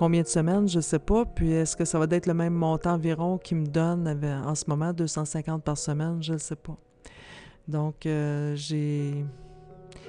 combien 0.00 0.22
de 0.22 0.28
semaines, 0.28 0.66
je 0.66 0.78
ne 0.78 0.82
sais 0.82 0.98
pas. 0.98 1.26
Puis 1.26 1.52
est-ce 1.52 1.76
que 1.76 1.84
ça 1.84 1.98
va 1.98 2.06
être 2.08 2.24
le 2.24 2.32
même 2.32 2.54
montant 2.54 2.94
environ 2.94 3.36
qu'il 3.36 3.58
me 3.58 3.66
donne 3.66 4.08
en 4.46 4.54
ce 4.54 4.64
moment, 4.66 4.94
250 4.94 5.62
par 5.62 5.76
semaine, 5.76 6.22
je 6.22 6.32
ne 6.32 6.38
sais 6.38 6.56
pas. 6.56 6.78
Donc, 7.68 8.06
euh, 8.06 8.56
j'ai... 8.56 9.26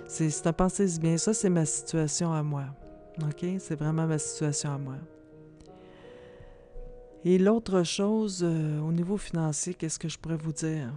C'est 0.07 0.47
un 0.47 0.53
pensée 0.53 0.87
bien. 0.97 1.17
Ça, 1.17 1.33
c'est 1.33 1.49
ma 1.49 1.65
situation 1.65 2.31
à 2.31 2.41
moi. 2.41 2.63
OK? 3.21 3.45
C'est 3.59 3.75
vraiment 3.75 4.07
ma 4.07 4.17
situation 4.17 4.73
à 4.73 4.77
moi. 4.77 4.95
Et 7.23 7.37
l'autre 7.37 7.83
chose, 7.83 8.41
euh, 8.43 8.79
au 8.79 8.91
niveau 8.91 9.15
financier, 9.15 9.75
qu'est-ce 9.75 9.99
que 9.99 10.09
je 10.09 10.17
pourrais 10.17 10.37
vous 10.37 10.53
dire? 10.53 10.91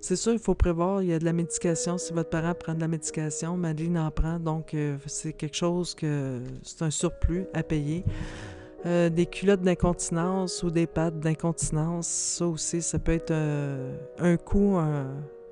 C'est 0.00 0.16
sûr, 0.16 0.32
il 0.32 0.40
faut 0.40 0.56
prévoir, 0.56 1.00
il 1.00 1.10
y 1.10 1.12
a 1.12 1.18
de 1.20 1.24
la 1.24 1.32
médication. 1.32 1.96
Si 1.96 2.12
votre 2.12 2.30
parent 2.30 2.54
prend 2.54 2.74
de 2.74 2.80
la 2.80 2.88
médication, 2.88 3.56
Madeleine 3.56 3.98
en 3.98 4.10
prend, 4.10 4.40
donc 4.40 4.74
euh, 4.74 4.96
c'est 5.06 5.32
quelque 5.32 5.56
chose 5.56 5.94
que 5.94 6.40
c'est 6.64 6.82
un 6.82 6.90
surplus 6.90 7.46
à 7.54 7.62
payer. 7.62 8.04
Euh, 8.84 9.08
des 9.08 9.26
culottes 9.26 9.62
d'incontinence 9.62 10.64
ou 10.64 10.70
des 10.72 10.88
pattes 10.88 11.20
d'incontinence, 11.20 12.08
ça 12.08 12.48
aussi, 12.48 12.82
ça 12.82 12.98
peut 12.98 13.12
être 13.12 13.32
un 14.18 14.36
coût, 14.36 14.76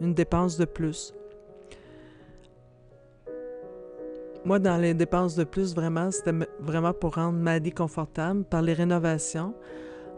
une 0.01 0.15
dépense 0.15 0.57
de 0.57 0.65
plus. 0.65 1.15
Moi, 4.45 4.59
dans 4.59 4.79
les 4.79 4.95
dépenses 4.95 5.37
de 5.37 5.45
plus, 5.45 5.75
vraiment, 5.75 6.11
c'était 6.11 6.33
vraiment 6.61 6.95
pour 6.95 7.17
rendre 7.17 7.39
Maddy 7.39 7.73
confortable 7.73 8.45
par 8.45 8.63
les 8.63 8.73
rénovations, 8.73 9.55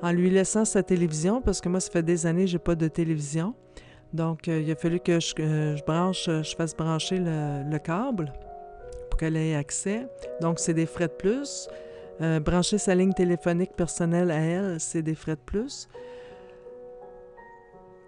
en 0.01 0.13
lui 0.13 0.31
laissant 0.31 0.65
sa 0.65 0.83
télévision, 0.83 1.43
parce 1.43 1.61
que 1.61 1.69
moi, 1.69 1.81
ça 1.81 1.91
fait 1.91 2.05
des 2.05 2.25
années 2.27 2.45
que 2.45 2.51
j'ai 2.51 2.59
pas 2.59 2.77
de 2.77 2.87
télévision. 2.87 3.55
Donc, 4.13 4.47
euh, 4.47 4.61
il 4.61 4.71
a 4.71 4.77
fallu 4.77 5.01
que 5.01 5.19
je, 5.19 5.85
branche, 5.85 6.29
euh, 6.29 6.43
je 6.43 6.55
fasse 6.55 6.77
brancher 6.77 7.19
le, 7.19 7.79
câble 7.79 8.33
pour 9.11 9.19
qu'elle 9.19 9.37
ait 9.37 9.57
accès. 9.57 10.07
Donc, 10.41 10.61
c'est 10.61 10.75
des 10.75 10.87
frais 10.87 11.09
de 11.09 11.13
plus. 11.13 11.69
Euh, 12.21 12.39
brancher 12.39 12.79
sa 12.79 12.95
ligne 12.95 13.13
téléphonique 13.13 13.73
personnelle 13.73 14.31
à 14.31 14.39
elle, 14.39 14.79
c'est 14.79 15.03
des 15.03 15.15
frais 15.15 15.35
de 15.35 15.41
plus. 15.41 15.89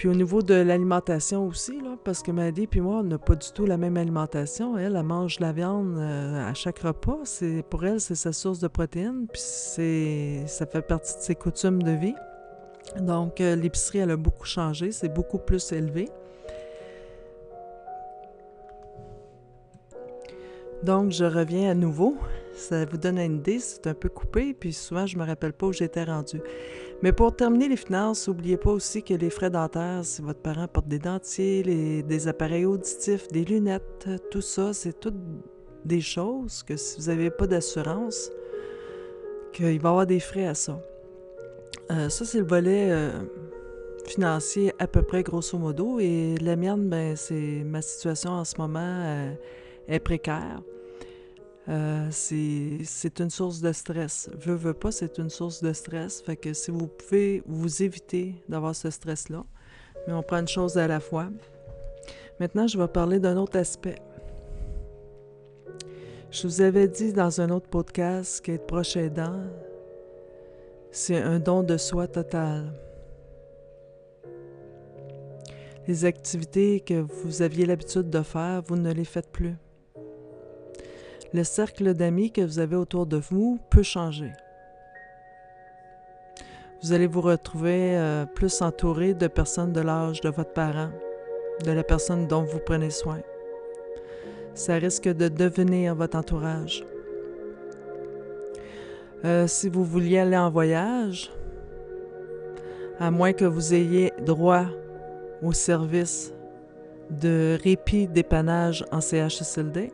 Puis 0.04 0.10
au 0.10 0.14
niveau 0.14 0.42
de 0.42 0.52
l'alimentation 0.52 1.46
aussi, 1.46 1.78
parce 2.04 2.22
que 2.22 2.30
Maddy 2.30 2.66
puis 2.66 2.82
moi, 2.82 2.96
on 2.96 3.04
n'a 3.04 3.16
pas 3.16 3.36
du 3.36 3.50
tout 3.52 3.64
la 3.64 3.78
même 3.78 3.96
alimentation. 3.96 4.76
Elle, 4.76 4.96
elle 4.96 5.02
mange 5.02 5.40
la 5.40 5.52
viande 5.52 5.98
à 5.98 6.52
chaque 6.52 6.80
repas. 6.80 7.20
C'est 7.24 7.64
pour 7.70 7.86
elle, 7.86 8.02
c'est 8.02 8.14
sa 8.14 8.34
source 8.34 8.58
de 8.58 8.68
protéines. 8.68 9.26
Puis 9.32 9.40
c'est, 9.42 10.42
ça 10.46 10.66
fait 10.66 10.82
partie 10.82 11.16
de 11.16 11.22
ses 11.22 11.34
coutumes 11.34 11.82
de 11.82 11.92
vie. 11.92 12.14
Donc, 13.00 13.40
euh, 13.40 13.56
l'épicerie, 13.56 14.00
elle 14.00 14.10
a 14.10 14.18
beaucoup 14.18 14.44
changé, 14.44 14.92
c'est 14.92 15.08
beaucoup 15.08 15.38
plus 15.38 15.72
élevé. 15.72 16.10
Donc, 20.82 21.12
je 21.12 21.24
reviens 21.24 21.70
à 21.70 21.74
nouveau. 21.74 22.18
Ça 22.54 22.84
vous 22.84 22.98
donne 22.98 23.18
une 23.18 23.36
idée, 23.36 23.58
c'est 23.58 23.86
un 23.86 23.94
peu 23.94 24.10
coupé, 24.10 24.52
puis 24.52 24.74
souvent, 24.74 25.06
je 25.06 25.16
ne 25.16 25.22
me 25.22 25.26
rappelle 25.26 25.54
pas 25.54 25.68
où 25.68 25.72
j'étais 25.72 26.04
rendu. 26.04 26.42
Mais 27.04 27.12
pour 27.12 27.36
terminer 27.36 27.68
les 27.68 27.76
finances, 27.76 28.28
n'oubliez 28.28 28.56
pas 28.56 28.70
aussi 28.70 29.02
que 29.02 29.12
les 29.12 29.28
frais 29.28 29.50
dentaires, 29.50 30.02
si 30.06 30.22
votre 30.22 30.40
parent 30.40 30.66
porte 30.66 30.88
des 30.88 30.98
dentiers, 30.98 31.62
des 32.02 32.28
appareils 32.28 32.64
auditifs, 32.64 33.28
des 33.28 33.44
lunettes, 33.44 34.08
tout 34.30 34.40
ça, 34.40 34.72
c'est 34.72 34.98
toutes 34.98 35.20
des 35.84 36.00
choses 36.00 36.62
que 36.62 36.78
si 36.78 36.98
vous 36.98 37.08
n'avez 37.08 37.28
pas 37.28 37.46
d'assurance, 37.46 38.30
qu'il 39.52 39.66
va 39.66 39.72
y 39.72 39.76
avoir 39.76 40.06
des 40.06 40.18
frais 40.18 40.46
à 40.46 40.54
ça. 40.54 40.80
Euh, 41.92 42.08
ça, 42.08 42.24
c'est 42.24 42.38
le 42.38 42.46
volet 42.46 42.90
euh, 42.90 43.10
financier 44.06 44.72
à 44.78 44.86
peu 44.86 45.02
près 45.02 45.22
grosso 45.22 45.58
modo. 45.58 46.00
Et 46.00 46.36
la 46.40 46.56
mienne, 46.56 46.88
ben, 46.88 47.16
c'est 47.16 47.64
ma 47.66 47.82
situation 47.82 48.30
en 48.30 48.46
ce 48.46 48.54
moment 48.56 48.80
euh, 48.80 49.34
est 49.88 50.00
précaire. 50.00 50.62
C'est 51.66 53.20
une 53.20 53.30
source 53.30 53.60
de 53.60 53.72
stress. 53.72 54.30
Veux, 54.38 54.54
veux 54.54 54.74
pas, 54.74 54.92
c'est 54.92 55.18
une 55.18 55.30
source 55.30 55.62
de 55.62 55.72
stress. 55.72 56.20
Fait 56.20 56.36
que 56.36 56.52
si 56.52 56.70
vous 56.70 56.86
pouvez 56.86 57.42
vous 57.46 57.82
éviter 57.82 58.34
d'avoir 58.48 58.74
ce 58.74 58.90
stress-là, 58.90 59.44
mais 60.06 60.12
on 60.12 60.22
prend 60.22 60.38
une 60.38 60.48
chose 60.48 60.76
à 60.76 60.86
la 60.86 61.00
fois. 61.00 61.28
Maintenant, 62.40 62.66
je 62.66 62.78
vais 62.78 62.88
parler 62.88 63.18
d'un 63.18 63.36
autre 63.36 63.58
aspect. 63.58 63.96
Je 66.30 66.48
vous 66.48 66.60
avais 66.60 66.88
dit 66.88 67.12
dans 67.12 67.40
un 67.40 67.48
autre 67.50 67.68
podcast 67.68 68.40
qu'être 68.40 68.66
proche 68.66 68.96
aidant, 68.96 69.40
c'est 70.90 71.16
un 71.16 71.38
don 71.38 71.62
de 71.62 71.76
soi 71.76 72.08
total. 72.08 72.72
Les 75.86 76.04
activités 76.04 76.80
que 76.80 76.94
vous 76.94 77.42
aviez 77.42 77.66
l'habitude 77.66 78.10
de 78.10 78.22
faire, 78.22 78.62
vous 78.66 78.76
ne 78.76 78.92
les 78.92 79.04
faites 79.04 79.30
plus. 79.30 79.54
Le 81.34 81.42
cercle 81.42 81.94
d'amis 81.94 82.30
que 82.30 82.42
vous 82.42 82.60
avez 82.60 82.76
autour 82.76 83.06
de 83.06 83.16
vous 83.16 83.58
peut 83.68 83.82
changer. 83.82 84.30
Vous 86.80 86.92
allez 86.92 87.08
vous 87.08 87.22
retrouver 87.22 87.96
euh, 87.96 88.24
plus 88.24 88.62
entouré 88.62 89.14
de 89.14 89.26
personnes 89.26 89.72
de 89.72 89.80
l'âge 89.80 90.20
de 90.20 90.28
votre 90.28 90.52
parent, 90.52 90.90
de 91.64 91.72
la 91.72 91.82
personne 91.82 92.28
dont 92.28 92.44
vous 92.44 92.60
prenez 92.64 92.90
soin. 92.90 93.18
Ça 94.54 94.74
risque 94.74 95.08
de 95.08 95.26
devenir 95.26 95.96
votre 95.96 96.16
entourage. 96.16 96.86
Euh, 99.24 99.48
si 99.48 99.68
vous 99.68 99.84
vouliez 99.84 100.18
aller 100.18 100.36
en 100.36 100.50
voyage, 100.50 101.32
à 103.00 103.10
moins 103.10 103.32
que 103.32 103.44
vous 103.44 103.74
ayez 103.74 104.12
droit 104.24 104.66
au 105.42 105.52
service 105.52 106.32
de 107.10 107.58
répit 107.60 108.06
dépannage 108.06 108.84
en 108.92 109.00
CHSLD, 109.00 109.90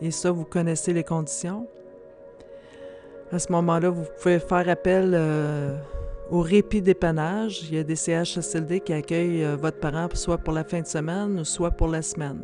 et 0.00 0.10
ça, 0.10 0.30
vous 0.30 0.44
connaissez 0.44 0.92
les 0.92 1.04
conditions? 1.04 1.66
À 3.32 3.38
ce 3.38 3.52
moment-là, 3.52 3.90
vous 3.90 4.04
pouvez 4.18 4.38
faire 4.38 4.68
appel 4.68 5.12
euh, 5.14 5.76
au 6.30 6.40
répit 6.40 6.82
dépannage. 6.82 7.68
Il 7.68 7.76
y 7.76 7.78
a 7.78 7.84
des 7.84 7.96
CHSLD 7.96 8.80
qui 8.80 8.92
accueillent 8.92 9.44
euh, 9.44 9.56
votre 9.56 9.78
parent 9.78 10.08
soit 10.14 10.38
pour 10.38 10.52
la 10.52 10.64
fin 10.64 10.80
de 10.80 10.86
semaine 10.86 11.38
ou 11.38 11.44
soit 11.44 11.70
pour 11.70 11.88
la 11.88 12.02
semaine, 12.02 12.42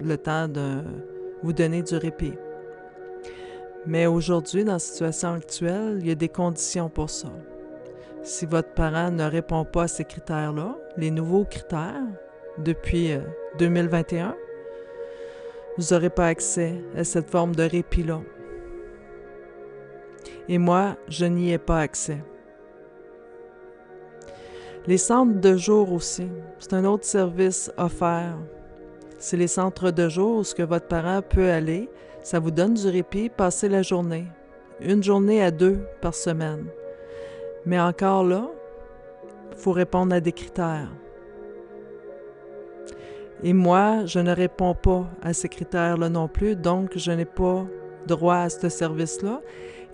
le 0.00 0.16
temps 0.16 0.48
de 0.48 0.82
vous 1.42 1.52
donner 1.52 1.82
du 1.82 1.96
répit. 1.96 2.34
Mais 3.86 4.06
aujourd'hui, 4.06 4.64
dans 4.64 4.72
la 4.72 4.78
situation 4.80 5.34
actuelle, 5.34 5.98
il 6.00 6.08
y 6.08 6.10
a 6.10 6.16
des 6.16 6.28
conditions 6.28 6.88
pour 6.88 7.08
ça. 7.08 7.28
Si 8.24 8.46
votre 8.46 8.74
parent 8.74 9.12
ne 9.12 9.22
répond 9.22 9.64
pas 9.64 9.84
à 9.84 9.88
ces 9.88 10.04
critères-là, 10.04 10.76
les 10.96 11.12
nouveaux 11.12 11.44
critères, 11.44 12.02
depuis 12.58 13.10
2021, 13.58 14.28
euh, 14.28 14.32
vous 15.78 15.94
n'aurez 15.94 16.10
pas 16.10 16.26
accès 16.26 16.82
à 16.96 17.04
cette 17.04 17.30
forme 17.30 17.54
de 17.54 17.62
répit-là. 17.62 18.20
Et 20.48 20.58
moi, 20.58 20.96
je 21.08 21.26
n'y 21.26 21.52
ai 21.52 21.58
pas 21.58 21.80
accès. 21.80 22.22
Les 24.86 24.98
centres 24.98 25.40
de 25.40 25.56
jour 25.56 25.92
aussi, 25.92 26.28
c'est 26.58 26.74
un 26.74 26.84
autre 26.84 27.04
service 27.04 27.72
offert. 27.76 28.36
C'est 29.18 29.36
les 29.36 29.48
centres 29.48 29.90
de 29.90 30.08
jour 30.08 30.38
où 30.38 30.42
que 30.42 30.62
votre 30.62 30.86
parent 30.86 31.22
peut 31.22 31.50
aller 31.50 31.88
ça 32.26 32.40
vous 32.40 32.50
donne 32.50 32.74
du 32.74 32.88
répit, 32.88 33.28
passer 33.28 33.68
la 33.68 33.82
journée. 33.82 34.26
Une 34.80 35.00
journée 35.00 35.44
à 35.44 35.52
deux 35.52 35.78
par 36.00 36.12
semaine. 36.12 36.66
Mais 37.64 37.78
encore 37.78 38.24
là, 38.24 38.50
il 39.52 39.56
faut 39.56 39.70
répondre 39.70 40.12
à 40.12 40.18
des 40.18 40.32
critères. 40.32 40.90
Et 43.42 43.52
moi, 43.52 44.06
je 44.06 44.18
ne 44.18 44.32
réponds 44.32 44.74
pas 44.74 45.06
à 45.22 45.32
ces 45.32 45.48
critères-là 45.48 46.08
non 46.08 46.28
plus, 46.28 46.56
donc 46.56 46.96
je 46.96 47.12
n'ai 47.12 47.24
pas 47.24 47.66
droit 48.06 48.36
à 48.36 48.48
ce 48.48 48.68
service-là. 48.68 49.40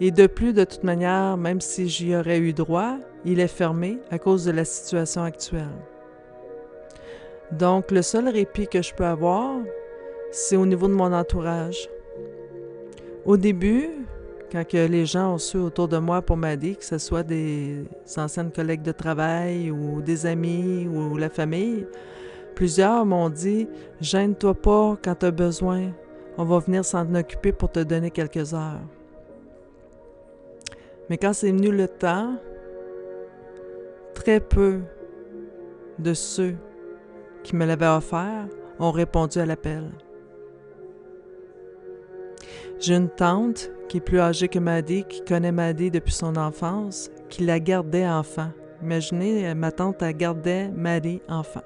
Et 0.00 0.10
de 0.10 0.26
plus, 0.26 0.52
de 0.52 0.64
toute 0.64 0.84
manière, 0.84 1.36
même 1.36 1.60
si 1.60 1.88
j'y 1.88 2.14
aurais 2.16 2.38
eu 2.38 2.52
droit, 2.52 2.96
il 3.24 3.40
est 3.40 3.48
fermé 3.48 3.98
à 4.10 4.18
cause 4.18 4.44
de 4.44 4.52
la 4.52 4.64
situation 4.64 5.22
actuelle. 5.22 5.68
Donc, 7.52 7.90
le 7.90 8.02
seul 8.02 8.28
répit 8.28 8.66
que 8.66 8.80
je 8.80 8.94
peux 8.94 9.04
avoir, 9.04 9.60
c'est 10.30 10.56
au 10.56 10.64
niveau 10.64 10.88
de 10.88 10.94
mon 10.94 11.12
entourage. 11.12 11.88
Au 13.24 13.36
début, 13.36 13.90
quand 14.50 14.66
que 14.66 14.86
les 14.86 15.06
gens 15.06 15.34
ont 15.34 15.38
su 15.38 15.56
autour 15.56 15.88
de 15.88 15.98
moi 15.98 16.22
pour 16.22 16.36
m'aider, 16.36 16.74
que 16.74 16.84
ce 16.84 16.98
soit 16.98 17.22
des 17.22 17.84
anciennes 18.16 18.50
collègues 18.50 18.82
de 18.82 18.92
travail 18.92 19.70
ou 19.70 20.00
des 20.02 20.26
amis 20.26 20.86
ou 20.86 21.16
la 21.16 21.28
famille, 21.28 21.86
plusieurs 22.62 23.04
m'ont 23.04 23.28
dit 23.28 23.66
Gêne-toi 24.00 24.54
pas 24.54 24.96
quand 25.02 25.16
tu 25.16 25.26
as 25.26 25.32
besoin, 25.32 25.90
on 26.38 26.44
va 26.44 26.60
venir 26.60 26.84
s'en 26.84 27.12
occuper 27.12 27.50
pour 27.50 27.72
te 27.72 27.80
donner 27.80 28.12
quelques 28.12 28.54
heures. 28.54 28.86
Mais 31.10 31.18
quand 31.18 31.32
c'est 31.32 31.50
venu 31.50 31.72
le 31.72 31.88
temps, 31.88 32.36
très 34.14 34.38
peu 34.38 34.78
de 35.98 36.14
ceux 36.14 36.54
qui 37.42 37.56
me 37.56 37.66
l'avaient 37.66 37.88
offert 37.88 38.46
ont 38.78 38.92
répondu 38.92 39.40
à 39.40 39.46
l'appel. 39.46 39.90
J'ai 42.78 42.94
une 42.94 43.08
tante 43.08 43.72
qui 43.88 43.96
est 43.96 44.00
plus 44.00 44.20
âgée 44.20 44.46
que 44.46 44.60
Maddy, 44.60 45.02
qui 45.08 45.24
connaît 45.24 45.50
Maddy 45.50 45.90
depuis 45.90 46.14
son 46.14 46.36
enfance, 46.36 47.10
qui 47.28 47.44
la 47.44 47.58
gardait 47.58 48.06
enfant. 48.06 48.50
Imaginez, 48.84 49.52
ma 49.56 49.72
tante, 49.72 50.00
elle 50.02 50.16
gardait 50.16 50.70
Maddy 50.70 51.20
enfant. 51.28 51.62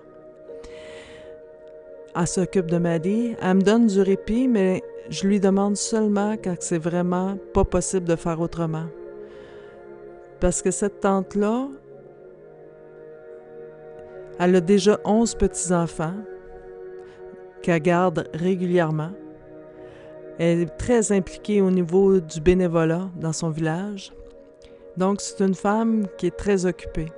Elle 2.18 2.26
s'occupe 2.26 2.70
de 2.70 2.78
Maddy. 2.78 3.36
Elle 3.42 3.56
me 3.56 3.62
donne 3.62 3.88
du 3.88 4.00
répit, 4.00 4.48
mais 4.48 4.82
je 5.10 5.26
lui 5.26 5.38
demande 5.38 5.76
seulement 5.76 6.36
quand 6.42 6.56
c'est 6.60 6.78
vraiment 6.78 7.36
pas 7.52 7.64
possible 7.64 8.06
de 8.06 8.16
faire 8.16 8.40
autrement. 8.40 8.86
Parce 10.40 10.62
que 10.62 10.70
cette 10.70 11.00
tante-là, 11.00 11.68
elle 14.38 14.56
a 14.56 14.60
déjà 14.60 14.98
11 15.04 15.34
petits-enfants 15.34 16.14
qu'elle 17.62 17.82
garde 17.82 18.28
régulièrement. 18.32 19.10
Elle 20.38 20.60
est 20.60 20.76
très 20.78 21.12
impliquée 21.12 21.60
au 21.60 21.70
niveau 21.70 22.20
du 22.20 22.40
bénévolat 22.40 23.10
dans 23.16 23.32
son 23.32 23.50
village. 23.50 24.12
Donc, 24.96 25.20
c'est 25.20 25.44
une 25.44 25.54
femme 25.54 26.06
qui 26.16 26.26
est 26.26 26.36
très 26.36 26.64
occupée. 26.64 27.08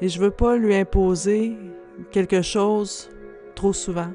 Et 0.00 0.08
je 0.08 0.18
ne 0.18 0.24
veux 0.24 0.30
pas 0.30 0.56
lui 0.56 0.74
imposer 0.74 1.56
quelque 2.10 2.42
chose 2.42 3.08
trop 3.56 3.72
souvent. 3.72 4.10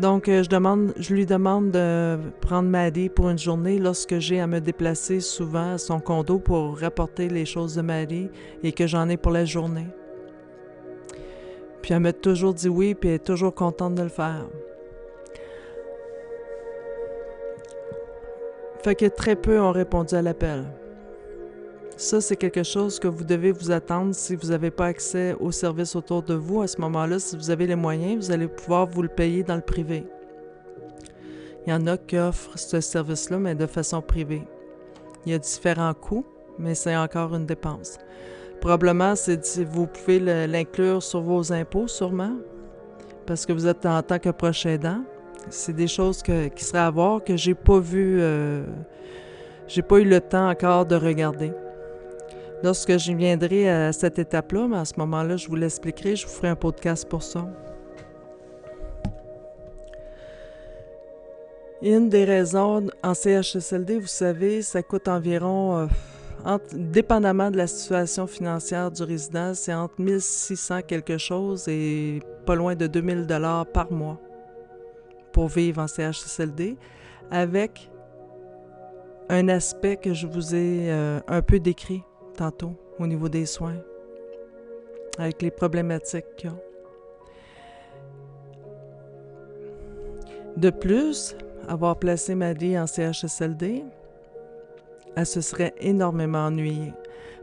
Donc, 0.00 0.28
euh, 0.28 0.42
je, 0.42 0.48
demande, 0.48 0.92
je 0.96 1.14
lui 1.14 1.26
demande 1.26 1.70
de 1.70 2.18
prendre 2.40 2.68
Maddie 2.68 3.08
pour 3.08 3.28
une 3.30 3.38
journée 3.38 3.78
lorsque 3.78 4.18
j'ai 4.18 4.40
à 4.40 4.46
me 4.46 4.60
déplacer 4.60 5.20
souvent 5.20 5.74
à 5.74 5.78
son 5.78 6.00
condo 6.00 6.38
pour 6.38 6.78
rapporter 6.78 7.28
les 7.28 7.44
choses 7.44 7.76
de 7.76 7.82
Maddie 7.82 8.28
et 8.64 8.72
que 8.72 8.86
j'en 8.86 9.08
ai 9.08 9.16
pour 9.16 9.30
la 9.30 9.44
journée. 9.44 9.86
Puis 11.82 11.94
elle 11.94 12.00
m'a 12.00 12.12
toujours 12.12 12.54
dit 12.54 12.68
oui, 12.68 12.94
puis 12.94 13.10
elle 13.10 13.16
est 13.16 13.24
toujours 13.24 13.54
contente 13.54 13.94
de 13.94 14.02
le 14.02 14.08
faire. 14.08 14.46
Fait 18.82 18.94
que 18.94 19.06
très 19.06 19.36
peu 19.36 19.60
ont 19.60 19.72
répondu 19.72 20.14
à 20.14 20.22
l'appel. 20.22 20.64
Ça, 21.98 22.20
c'est 22.20 22.36
quelque 22.36 22.62
chose 22.62 23.00
que 23.00 23.08
vous 23.08 23.24
devez 23.24 23.50
vous 23.50 23.72
attendre 23.72 24.14
si 24.14 24.36
vous 24.36 24.50
n'avez 24.50 24.70
pas 24.70 24.86
accès 24.86 25.34
aux 25.40 25.50
services 25.50 25.96
autour 25.96 26.22
de 26.22 26.34
vous. 26.34 26.62
À 26.62 26.68
ce 26.68 26.80
moment-là, 26.80 27.18
si 27.18 27.36
vous 27.36 27.50
avez 27.50 27.66
les 27.66 27.74
moyens, 27.74 28.24
vous 28.24 28.30
allez 28.30 28.46
pouvoir 28.46 28.86
vous 28.86 29.02
le 29.02 29.08
payer 29.08 29.42
dans 29.42 29.56
le 29.56 29.62
privé. 29.62 30.06
Il 31.66 31.70
y 31.70 31.72
en 31.72 31.88
a 31.88 31.96
qui 31.96 32.16
offrent 32.16 32.56
ce 32.56 32.80
service-là, 32.80 33.38
mais 33.38 33.56
de 33.56 33.66
façon 33.66 34.00
privée. 34.00 34.46
Il 35.26 35.32
y 35.32 35.34
a 35.34 35.38
différents 35.38 35.92
coûts, 35.92 36.24
mais 36.56 36.76
c'est 36.76 36.96
encore 36.96 37.34
une 37.34 37.46
dépense. 37.46 37.98
Probablement, 38.60 39.16
c'est 39.16 39.64
vous 39.64 39.88
pouvez 39.88 40.20
l'inclure 40.46 41.02
sur 41.02 41.20
vos 41.20 41.52
impôts, 41.52 41.88
sûrement, 41.88 42.36
parce 43.26 43.44
que 43.44 43.52
vous 43.52 43.66
êtes 43.66 43.84
en 43.86 44.00
tant 44.04 44.20
que 44.20 44.30
proche 44.30 44.66
aidant. 44.66 45.00
C'est 45.50 45.74
des 45.74 45.88
choses 45.88 46.22
qui 46.22 46.64
seraient 46.64 46.78
à 46.78 46.90
voir 46.92 47.24
que 47.24 47.36
j'ai 47.36 47.54
pas 47.54 47.80
vu, 47.80 48.18
euh, 48.20 48.62
j'ai 49.66 49.82
pas 49.82 49.98
eu 49.98 50.04
le 50.04 50.20
temps 50.20 50.48
encore 50.48 50.86
de 50.86 50.94
regarder. 50.94 51.50
Lorsque 52.62 52.98
je 52.98 53.12
viendrai 53.12 53.70
à 53.70 53.92
cette 53.92 54.18
étape-là, 54.18 54.66
mais 54.68 54.78
à 54.78 54.84
ce 54.84 54.94
moment-là, 54.98 55.36
je 55.36 55.48
vous 55.48 55.54
l'expliquerai, 55.54 56.16
je 56.16 56.26
vous 56.26 56.32
ferai 56.32 56.48
un 56.48 56.56
podcast 56.56 57.08
pour 57.08 57.22
ça. 57.22 57.46
Une 61.80 62.08
des 62.08 62.24
raisons 62.24 62.88
en 63.04 63.14
CHSLD, 63.14 64.00
vous 64.00 64.08
savez, 64.08 64.62
ça 64.62 64.82
coûte 64.82 65.06
environ, 65.06 65.88
euh, 66.46 66.58
dépendamment 66.72 67.52
de 67.52 67.56
la 67.56 67.68
situation 67.68 68.26
financière 68.26 68.90
du 68.90 69.04
résident, 69.04 69.54
c'est 69.54 69.72
entre 69.72 69.94
1600 70.00 70.82
quelque 70.82 71.16
chose 71.16 71.68
et 71.68 72.20
pas 72.44 72.56
loin 72.56 72.74
de 72.74 72.88
2000 72.88 73.26
dollars 73.26 73.66
par 73.66 73.92
mois 73.92 74.18
pour 75.32 75.46
vivre 75.46 75.80
en 75.80 75.86
CHSLD, 75.86 76.76
avec 77.30 77.88
un 79.28 79.48
aspect 79.48 79.96
que 79.96 80.12
je 80.12 80.26
vous 80.26 80.56
ai 80.56 80.90
euh, 80.90 81.20
un 81.28 81.42
peu 81.42 81.60
décrit 81.60 82.02
tantôt 82.38 82.74
au 82.98 83.06
niveau 83.06 83.28
des 83.28 83.46
soins, 83.46 83.76
avec 85.18 85.42
les 85.42 85.50
problématiques 85.50 86.36
qu'il 86.36 86.50
y 86.50 86.52
a. 86.52 86.56
De 90.56 90.70
plus, 90.70 91.36
avoir 91.68 91.98
placé 91.98 92.34
Maddy 92.34 92.78
en 92.78 92.86
CHSLD, 92.86 93.84
elle 95.16 95.26
se 95.26 95.40
serait 95.40 95.74
énormément 95.80 96.46
ennuyée. 96.46 96.92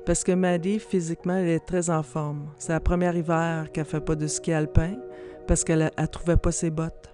Parce 0.06 0.24
que 0.24 0.32
Maddy, 0.32 0.80
physiquement, 0.80 1.36
elle 1.36 1.50
est 1.50 1.66
très 1.66 1.90
en 1.90 2.04
forme. 2.04 2.48
C'est 2.58 2.74
la 2.74 2.80
première 2.80 3.16
hiver 3.16 3.72
qu'elle 3.72 3.86
fait 3.86 4.02
pas 4.02 4.16
de 4.16 4.28
ski 4.28 4.54
alpin 4.54 4.96
parce 5.48 5.64
qu'elle 5.64 5.92
ne 5.98 6.06
trouvait 6.06 6.38
pas 6.38 6.52
ses 6.52 6.70
bottes. 6.70 7.10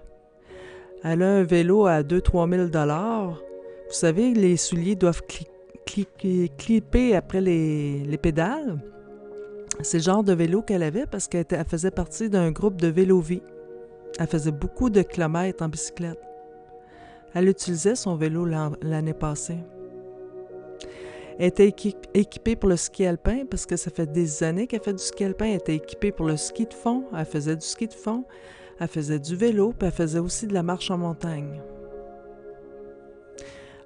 Elle 1.03 1.23
a 1.23 1.29
un 1.29 1.43
vélo 1.43 1.85
à 1.85 2.03
2-3 2.03 2.69
000 2.71 3.35
Vous 3.87 3.93
savez, 3.93 4.33
les 4.33 4.57
souliers 4.57 4.95
doivent 4.95 5.23
cliquer 5.23 5.51
clipper 5.85 7.15
après 7.15 7.41
les, 7.41 8.17
pédales. 8.21 8.79
C'est 9.81 9.97
le 9.97 10.03
genre 10.03 10.23
de 10.23 10.33
vélo 10.33 10.61
qu'elle 10.61 10.83
avait 10.83 11.05
parce 11.05 11.27
qu'elle 11.27 11.45
faisait 11.67 11.91
partie 11.91 12.29
d'un 12.29 12.51
groupe 12.51 12.79
de 12.79 12.87
vélo-vie. 12.87 13.41
Elle 14.19 14.27
faisait 14.27 14.51
beaucoup 14.51 14.89
de 14.89 15.01
kilomètres 15.01 15.63
en 15.63 15.69
bicyclette. 15.69 16.19
Elle 17.33 17.47
utilisait 17.47 17.95
son 17.95 18.15
vélo 18.15 18.45
l'année 18.45 19.13
passée. 19.13 19.59
Elle 21.39 21.47
était 21.47 21.73
équipée 22.13 22.55
pour 22.55 22.69
le 22.69 22.75
ski 22.75 23.05
alpin 23.05 23.45
parce 23.49 23.65
que 23.65 23.77
ça 23.77 23.89
fait 23.89 24.11
des 24.11 24.43
années 24.43 24.67
qu'elle 24.67 24.83
fait 24.83 24.93
du 24.93 25.03
ski 25.03 25.23
alpin. 25.23 25.45
Elle 25.45 25.55
était 25.55 25.75
équipée 25.75 26.11
pour 26.11 26.27
le 26.27 26.37
ski 26.37 26.65
de 26.65 26.73
fond. 26.73 27.05
Elle 27.17 27.25
faisait 27.25 27.55
du 27.55 27.65
ski 27.65 27.87
de 27.87 27.93
fond. 27.93 28.25
Elle 28.79 28.87
faisait 28.87 29.19
du 29.19 29.35
vélo, 29.35 29.73
puis 29.77 29.87
elle 29.87 29.93
faisait 29.93 30.19
aussi 30.19 30.47
de 30.47 30.53
la 30.53 30.63
marche 30.63 30.89
en 30.89 30.97
montagne. 30.97 31.61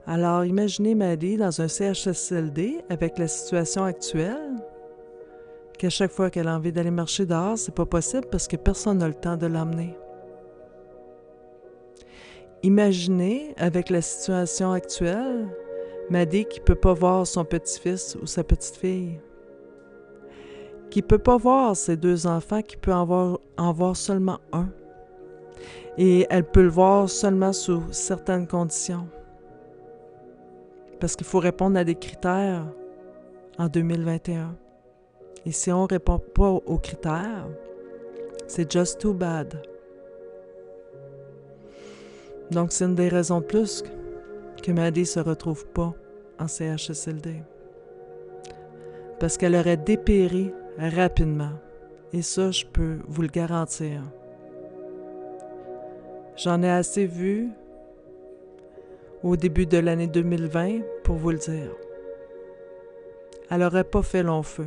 Alors, 0.08 0.46
imaginez 0.46 0.94
Maddie 0.94 1.38
dans 1.38 1.62
un 1.62 1.68
CHSLD 1.68 2.84
avec 2.90 3.18
la 3.18 3.28
situation 3.28 3.84
actuelle, 3.84 4.54
qu'à 5.80 5.90
chaque 5.90 6.12
fois 6.12 6.30
qu'elle 6.30 6.48
a 6.48 6.56
envie 6.56 6.72
d'aller 6.72 6.92
marcher 6.92 7.26
dehors, 7.26 7.58
c'est 7.58 7.74
pas 7.74 7.88
possible 7.88 8.28
parce 8.32 8.48
que 8.48 8.56
personne 8.56 9.00
n'a 9.00 9.08
le 9.08 9.16
temps 9.16 9.36
de 9.36 9.48
l'emmener. 9.48 9.98
Imaginez 12.62 13.56
avec 13.58 13.90
la 13.90 14.02
situation 14.02 14.72
actuelle, 14.72 15.48
Maddie 16.12 16.46
qui 16.46 16.60
peut 16.60 16.76
pas 16.76 16.94
voir 16.94 17.26
son 17.26 17.44
petit-fils 17.44 18.16
ou 18.22 18.28
sa 18.28 18.44
petite-fille, 18.44 19.20
qui 20.92 21.02
peut 21.02 21.18
pas 21.18 21.38
voir 21.38 21.76
ses 21.76 21.98
deux 21.98 22.28
enfants, 22.28 22.62
qui 22.62 22.78
peut 22.78 22.92
voir, 22.92 23.40
en 23.58 23.74
voir 23.74 23.96
seulement 23.96 24.40
un. 24.54 24.70
Et 25.98 26.28
elle 26.30 26.44
peut 26.44 26.62
le 26.62 26.70
voir 26.70 27.10
seulement 27.10 27.54
sous 27.54 27.82
certaines 27.92 28.48
conditions 28.48 29.08
parce 31.06 31.16
qu'il 31.16 31.28
faut 31.28 31.38
répondre 31.38 31.78
à 31.78 31.84
des 31.84 31.94
critères 31.94 32.66
en 33.60 33.68
2021. 33.68 34.56
Et 35.46 35.52
si 35.52 35.72
on 35.72 35.84
ne 35.84 35.88
répond 35.88 36.18
pas 36.18 36.50
aux 36.50 36.80
critères, 36.80 37.46
c'est 38.48 38.72
just 38.72 39.02
too 39.02 39.14
bad. 39.14 39.54
Donc, 42.50 42.72
c'est 42.72 42.86
une 42.86 42.96
des 42.96 43.08
raisons 43.08 43.40
de 43.40 43.46
plus 43.46 43.84
que 44.64 44.72
Maddie 44.72 45.02
ne 45.02 45.06
se 45.06 45.20
retrouve 45.20 45.68
pas 45.68 45.94
en 46.40 46.48
CHSLD. 46.48 47.44
Parce 49.20 49.38
qu'elle 49.38 49.56
aurait 49.56 49.78
dépéri 49.78 50.52
rapidement. 50.80 51.54
Et 52.14 52.24
ça, 52.24 52.50
je 52.50 52.66
peux 52.66 52.98
vous 53.08 53.22
le 53.22 53.28
garantir. 53.28 54.02
J'en 56.36 56.64
ai 56.64 56.72
assez 56.72 57.06
vu 57.06 57.52
au 59.22 59.36
début 59.36 59.68
de 59.68 59.78
l'année 59.78 60.08
2020 60.08 60.95
pour 61.06 61.18
vous 61.18 61.30
le 61.30 61.38
dire. 61.38 61.72
Elle 63.50 63.60
n'aurait 63.60 63.84
pas 63.84 64.02
fait 64.02 64.24
long 64.24 64.42
feu. 64.42 64.66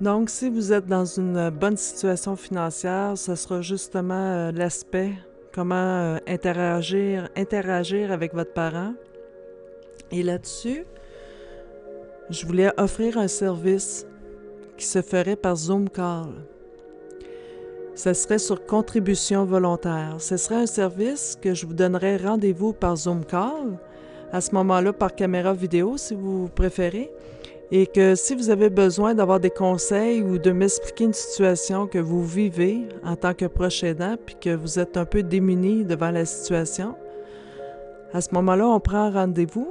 Donc, 0.00 0.30
si 0.30 0.48
vous 0.48 0.72
êtes 0.72 0.86
dans 0.86 1.04
une 1.04 1.50
bonne 1.50 1.76
situation 1.76 2.36
financière, 2.36 3.16
ce 3.16 3.34
sera 3.34 3.60
justement 3.62 4.14
euh, 4.14 4.52
l'aspect 4.52 5.12
comment 5.52 5.74
euh, 5.74 6.18
interagir, 6.26 7.28
interagir 7.34 8.12
avec 8.12 8.34
votre 8.34 8.52
parent. 8.52 8.94
Et 10.10 10.22
là-dessus, 10.22 10.84
je 12.28 12.46
voulais 12.46 12.72
offrir 12.78 13.16
un 13.16 13.28
service 13.28 14.06
qui 14.76 14.86
se 14.86 15.02
ferait 15.02 15.36
par 15.36 15.56
Zoom 15.56 15.88
Call 15.88 16.28
ce 17.94 18.12
serait 18.12 18.38
sur 18.38 18.64
contribution 18.66 19.44
volontaire. 19.44 20.16
Ce 20.18 20.36
serait 20.36 20.62
un 20.62 20.66
service 20.66 21.36
que 21.40 21.54
je 21.54 21.66
vous 21.66 21.74
donnerais 21.74 22.16
rendez-vous 22.16 22.72
par 22.72 22.96
Zoom 22.96 23.24
Call, 23.24 23.78
à 24.32 24.40
ce 24.40 24.54
moment-là 24.54 24.92
par 24.92 25.14
caméra 25.14 25.52
vidéo 25.52 25.96
si 25.96 26.14
vous 26.14 26.48
préférez, 26.48 27.10
et 27.72 27.86
que 27.86 28.14
si 28.14 28.34
vous 28.34 28.50
avez 28.50 28.68
besoin 28.68 29.14
d'avoir 29.14 29.38
des 29.38 29.50
conseils 29.50 30.22
ou 30.22 30.38
de 30.38 30.50
m'expliquer 30.50 31.04
une 31.04 31.12
situation 31.12 31.86
que 31.86 31.98
vous 31.98 32.24
vivez 32.24 32.88
en 33.04 33.16
tant 33.16 33.34
que 33.34 33.46
proche 33.46 33.84
aidant, 33.84 34.16
puis 34.24 34.36
que 34.40 34.54
vous 34.54 34.78
êtes 34.78 34.96
un 34.96 35.04
peu 35.04 35.22
démuni 35.22 35.84
devant 35.84 36.10
la 36.10 36.24
situation, 36.24 36.96
à 38.12 38.20
ce 38.20 38.34
moment-là, 38.34 38.66
on 38.66 38.80
prend 38.80 39.10
rendez-vous, 39.10 39.68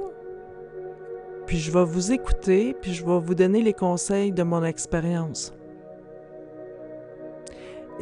puis 1.46 1.58
je 1.58 1.70
vais 1.70 1.84
vous 1.84 2.12
écouter, 2.12 2.74
puis 2.80 2.94
je 2.94 3.04
vais 3.04 3.18
vous 3.18 3.34
donner 3.34 3.60
les 3.60 3.74
conseils 3.74 4.32
de 4.32 4.42
mon 4.42 4.64
expérience. 4.64 5.52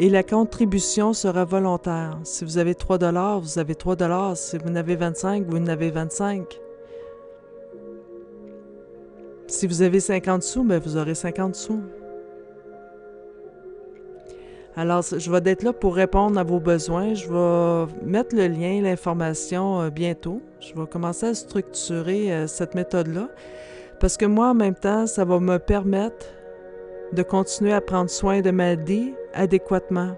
Et 0.01 0.09
la 0.09 0.23
contribution 0.23 1.13
sera 1.13 1.45
volontaire. 1.45 2.19
Si 2.23 2.45
vous 2.45 2.59
avez 2.59 2.77
3 2.77 2.99
dollars, 2.99 3.41
vous 3.41 3.59
avez 3.59 3.75
3 3.75 3.97
dollars. 3.97 4.37
Si 4.37 4.57
vous 4.57 4.69
en 4.71 4.77
avez 4.77 4.95
25, 4.95 5.45
vous 5.49 5.57
en 5.57 5.67
avez 5.67 5.91
25. 5.91 6.61
Si 9.49 9.67
vous 9.67 9.83
avez 9.83 9.99
50 9.99 10.45
sous, 10.45 10.63
bien, 10.63 10.79
vous 10.79 10.97
aurez 10.97 11.17
50 11.17 11.57
sous. 11.57 11.81
Alors, 14.77 15.03
je 15.03 15.33
vais 15.33 15.51
être 15.51 15.65
là 15.65 15.73
pour 15.73 15.97
répondre 15.97 16.39
à 16.39 16.45
vos 16.45 16.61
besoins. 16.61 17.15
Je 17.15 17.27
vais 17.27 17.93
mettre 18.05 18.37
le 18.37 18.47
lien, 18.47 18.81
l'information 18.81 19.81
euh, 19.81 19.91
bientôt. 19.91 20.41
Je 20.61 20.81
vais 20.81 20.87
commencer 20.87 21.27
à 21.27 21.35
structurer 21.35 22.33
euh, 22.33 22.47
cette 22.47 22.77
méthode-là. 22.77 23.29
Parce 23.99 24.17
que 24.17 24.27
moi, 24.27 24.51
en 24.51 24.55
même 24.55 24.77
temps, 24.77 25.09
ça 25.09 25.25
va 25.25 25.41
me 25.41 25.59
permettre 25.59 26.27
de 27.13 27.23
continuer 27.25 27.73
à 27.73 27.81
prendre 27.81 28.11
soin 28.11 28.41
de 28.41 28.53
ma 28.53 28.77
vie 28.77 29.13
adéquatement. 29.39 30.17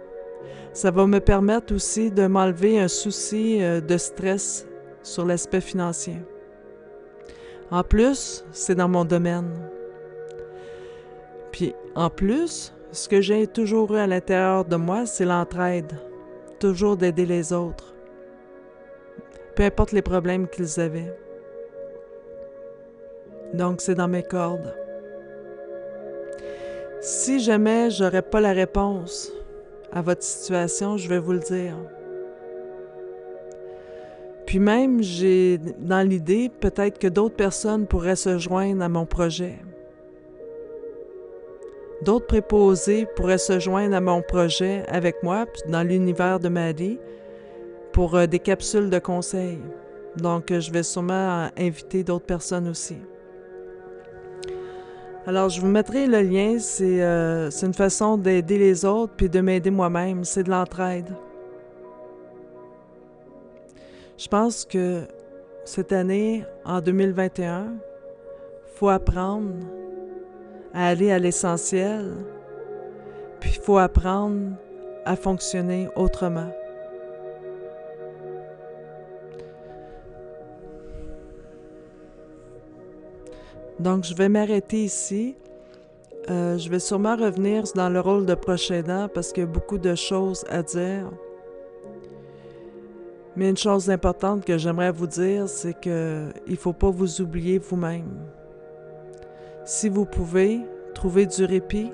Ça 0.72 0.90
va 0.90 1.06
me 1.06 1.20
permettre 1.20 1.74
aussi 1.74 2.10
de 2.10 2.26
m'enlever 2.26 2.80
un 2.80 2.88
souci 2.88 3.62
euh, 3.62 3.80
de 3.80 3.96
stress 3.96 4.66
sur 5.02 5.24
l'aspect 5.26 5.60
financier. 5.60 6.16
En 7.70 7.84
plus, 7.84 8.44
c'est 8.50 8.74
dans 8.74 8.88
mon 8.88 9.04
domaine. 9.04 9.50
Puis 11.52 11.74
en 11.94 12.10
plus, 12.10 12.72
ce 12.92 13.08
que 13.08 13.20
j'ai 13.20 13.46
toujours 13.46 13.94
eu 13.94 13.98
à 13.98 14.06
l'intérieur 14.06 14.64
de 14.64 14.76
moi, 14.76 15.06
c'est 15.06 15.24
l'entraide. 15.24 15.92
Toujours 16.58 16.96
d'aider 16.96 17.26
les 17.26 17.52
autres. 17.52 17.94
Peu 19.54 19.64
importe 19.64 19.92
les 19.92 20.02
problèmes 20.02 20.48
qu'ils 20.48 20.80
avaient. 20.80 21.16
Donc 23.54 23.80
c'est 23.80 23.94
dans 23.94 24.08
mes 24.08 24.22
cordes. 24.22 24.74
Si 27.01 27.40
jamais 27.40 27.90
j'aurais 27.90 28.20
pas 28.20 28.40
la 28.40 28.53
réponse 28.53 29.32
à 29.90 30.03
votre 30.03 30.22
situation, 30.22 30.98
je 30.98 31.09
vais 31.09 31.18
vous 31.18 31.32
le 31.32 31.38
dire. 31.38 31.74
Puis 34.44 34.59
même, 34.59 35.03
j'ai 35.03 35.59
dans 35.78 36.07
l'idée 36.07 36.51
peut-être 36.61 36.98
que 36.98 37.07
d'autres 37.07 37.36
personnes 37.36 37.86
pourraient 37.86 38.16
se 38.16 38.36
joindre 38.36 38.82
à 38.82 38.88
mon 38.90 39.07
projet. 39.07 39.57
D'autres 42.03 42.26
préposés 42.26 43.07
pourraient 43.16 43.38
se 43.38 43.59
joindre 43.59 43.94
à 43.94 44.01
mon 44.01 44.20
projet 44.20 44.84
avec 44.88 45.22
moi 45.22 45.46
dans 45.68 45.82
l'univers 45.82 46.38
de 46.38 46.48
Maddie 46.48 46.98
pour 47.92 48.14
euh, 48.14 48.26
des 48.26 48.38
capsules 48.38 48.90
de 48.90 48.98
conseils. 48.98 49.61
Donc, 50.16 50.51
euh, 50.51 50.61
je 50.61 50.70
vais 50.70 50.82
sûrement 50.82 51.48
inviter 51.59 52.05
d'autres 52.05 52.26
personnes 52.26 52.68
aussi. 52.68 52.96
Alors, 55.26 55.50
je 55.50 55.60
vous 55.60 55.68
mettrai 55.68 56.06
le 56.06 56.22
lien. 56.22 56.58
C'est 56.58 57.02
euh, 57.02 57.50
une 57.50 57.74
façon 57.74 58.16
d'aider 58.16 58.58
les 58.58 58.84
autres 58.84 59.12
puis 59.16 59.28
de 59.28 59.40
m'aider 59.40 59.70
moi-même. 59.70 60.24
C'est 60.24 60.44
de 60.44 60.50
l'entraide. 60.50 61.14
Je 64.16 64.28
pense 64.28 64.64
que 64.64 65.02
cette 65.64 65.92
année, 65.92 66.44
en 66.64 66.80
2021, 66.80 67.66
il 67.66 68.78
faut 68.78 68.88
apprendre 68.88 69.54
à 70.74 70.88
aller 70.88 71.10
à 71.10 71.18
l'essentiel, 71.18 72.12
puis 73.40 73.52
il 73.54 73.60
faut 73.62 73.78
apprendre 73.78 74.52
à 75.04 75.16
fonctionner 75.16 75.88
autrement. 75.96 76.50
Donc, 83.81 84.05
je 84.05 84.14
vais 84.14 84.28
m'arrêter 84.28 84.85
ici. 84.85 85.37
Euh, 86.28 86.59
je 86.59 86.68
vais 86.68 86.78
sûrement 86.78 87.16
revenir 87.16 87.64
dans 87.74 87.89
le 87.89 87.99
rôle 87.99 88.26
de 88.26 88.35
prochain 88.35 89.09
parce 89.12 89.33
qu'il 89.33 89.43
y 89.43 89.47
a 89.47 89.49
beaucoup 89.49 89.78
de 89.78 89.95
choses 89.95 90.45
à 90.51 90.62
dire. 90.62 91.11
Mais 93.37 93.49
une 93.49 93.57
chose 93.57 93.89
importante 93.89 94.45
que 94.45 94.59
j'aimerais 94.59 94.93
vous 94.93 95.07
dire, 95.07 95.49
c'est 95.49 95.81
qu'il 95.81 95.93
ne 96.47 96.57
faut 96.57 96.74
pas 96.74 96.91
vous 96.91 97.22
oublier 97.22 97.59
vous-même. 97.59 98.26
Si 99.64 99.89
vous 99.89 100.05
pouvez, 100.05 100.61
trouver 100.95 101.24
du 101.24 101.47
répit. 101.47 101.91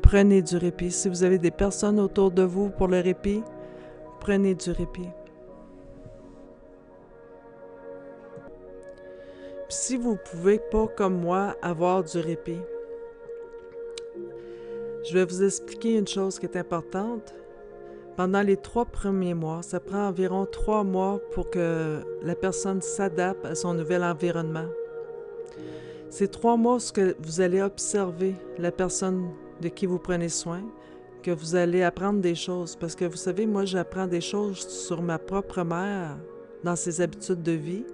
Prenez 0.00 0.42
du 0.42 0.56
répit. 0.58 0.92
Si 0.92 1.08
vous 1.08 1.24
avez 1.24 1.38
des 1.38 1.50
personnes 1.50 1.98
autour 1.98 2.30
de 2.30 2.42
vous 2.42 2.68
pour 2.68 2.86
le 2.86 3.00
répit, 3.00 3.42
prenez 4.20 4.54
du 4.54 4.70
répit. 4.70 5.08
Si 9.70 9.96
vous 9.96 10.16
pouvez 10.16 10.58
pas, 10.58 10.88
comme 10.88 11.20
moi, 11.20 11.56
avoir 11.62 12.02
du 12.02 12.18
répit, 12.18 12.60
je 15.08 15.14
vais 15.14 15.24
vous 15.24 15.42
expliquer 15.42 15.96
une 15.96 16.08
chose 16.08 16.38
qui 16.38 16.46
est 16.46 16.56
importante. 16.56 17.34
Pendant 18.16 18.42
les 18.42 18.56
trois 18.56 18.84
premiers 18.84 19.34
mois, 19.34 19.62
ça 19.62 19.80
prend 19.80 20.08
environ 20.08 20.44
trois 20.44 20.84
mois 20.84 21.20
pour 21.32 21.48
que 21.48 22.00
la 22.22 22.34
personne 22.34 22.82
s'adapte 22.82 23.46
à 23.46 23.54
son 23.54 23.72
nouvel 23.72 24.04
environnement. 24.04 24.68
C'est 26.10 26.30
trois 26.30 26.56
mois 26.56 26.78
que 26.92 27.16
vous 27.20 27.40
allez 27.40 27.62
observer 27.62 28.34
la 28.58 28.72
personne 28.72 29.30
de 29.60 29.68
qui 29.68 29.86
vous 29.86 29.98
prenez 29.98 30.28
soin, 30.28 30.62
que 31.22 31.30
vous 31.30 31.54
allez 31.54 31.82
apprendre 31.82 32.20
des 32.20 32.34
choses. 32.34 32.76
Parce 32.76 32.96
que 32.96 33.04
vous 33.04 33.16
savez, 33.16 33.46
moi, 33.46 33.64
j'apprends 33.64 34.08
des 34.08 34.20
choses 34.20 34.66
sur 34.68 35.00
ma 35.00 35.18
propre 35.18 35.62
mère, 35.62 36.18
dans 36.64 36.76
ses 36.76 37.00
habitudes 37.00 37.42
de 37.42 37.52
vie, 37.52 37.84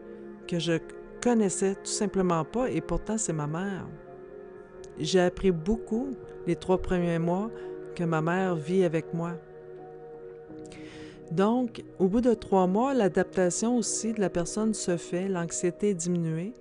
que 0.48 0.58
je 0.58 0.78
connaissais 1.26 1.74
tout 1.74 1.90
simplement 1.90 2.44
pas, 2.44 2.70
et 2.70 2.80
pourtant, 2.80 3.18
c'est 3.18 3.32
ma 3.32 3.48
mère. 3.48 3.88
J'ai 4.96 5.18
appris 5.18 5.50
beaucoup 5.50 6.10
les 6.46 6.54
trois 6.54 6.80
premiers 6.80 7.18
mois 7.18 7.50
que 7.96 8.04
ma 8.04 8.22
mère 8.22 8.54
vit 8.54 8.84
avec 8.84 9.12
moi. 9.12 9.32
Donc, 11.32 11.82
au 11.98 12.06
bout 12.06 12.20
de 12.20 12.32
trois 12.32 12.68
mois, 12.68 12.94
l'adaptation 12.94 13.76
aussi 13.76 14.12
de 14.12 14.20
la 14.20 14.30
personne 14.30 14.72
se 14.72 14.96
fait, 14.96 15.26
l'anxiété 15.26 15.90
est 15.90 15.94
diminuée, 15.94 16.54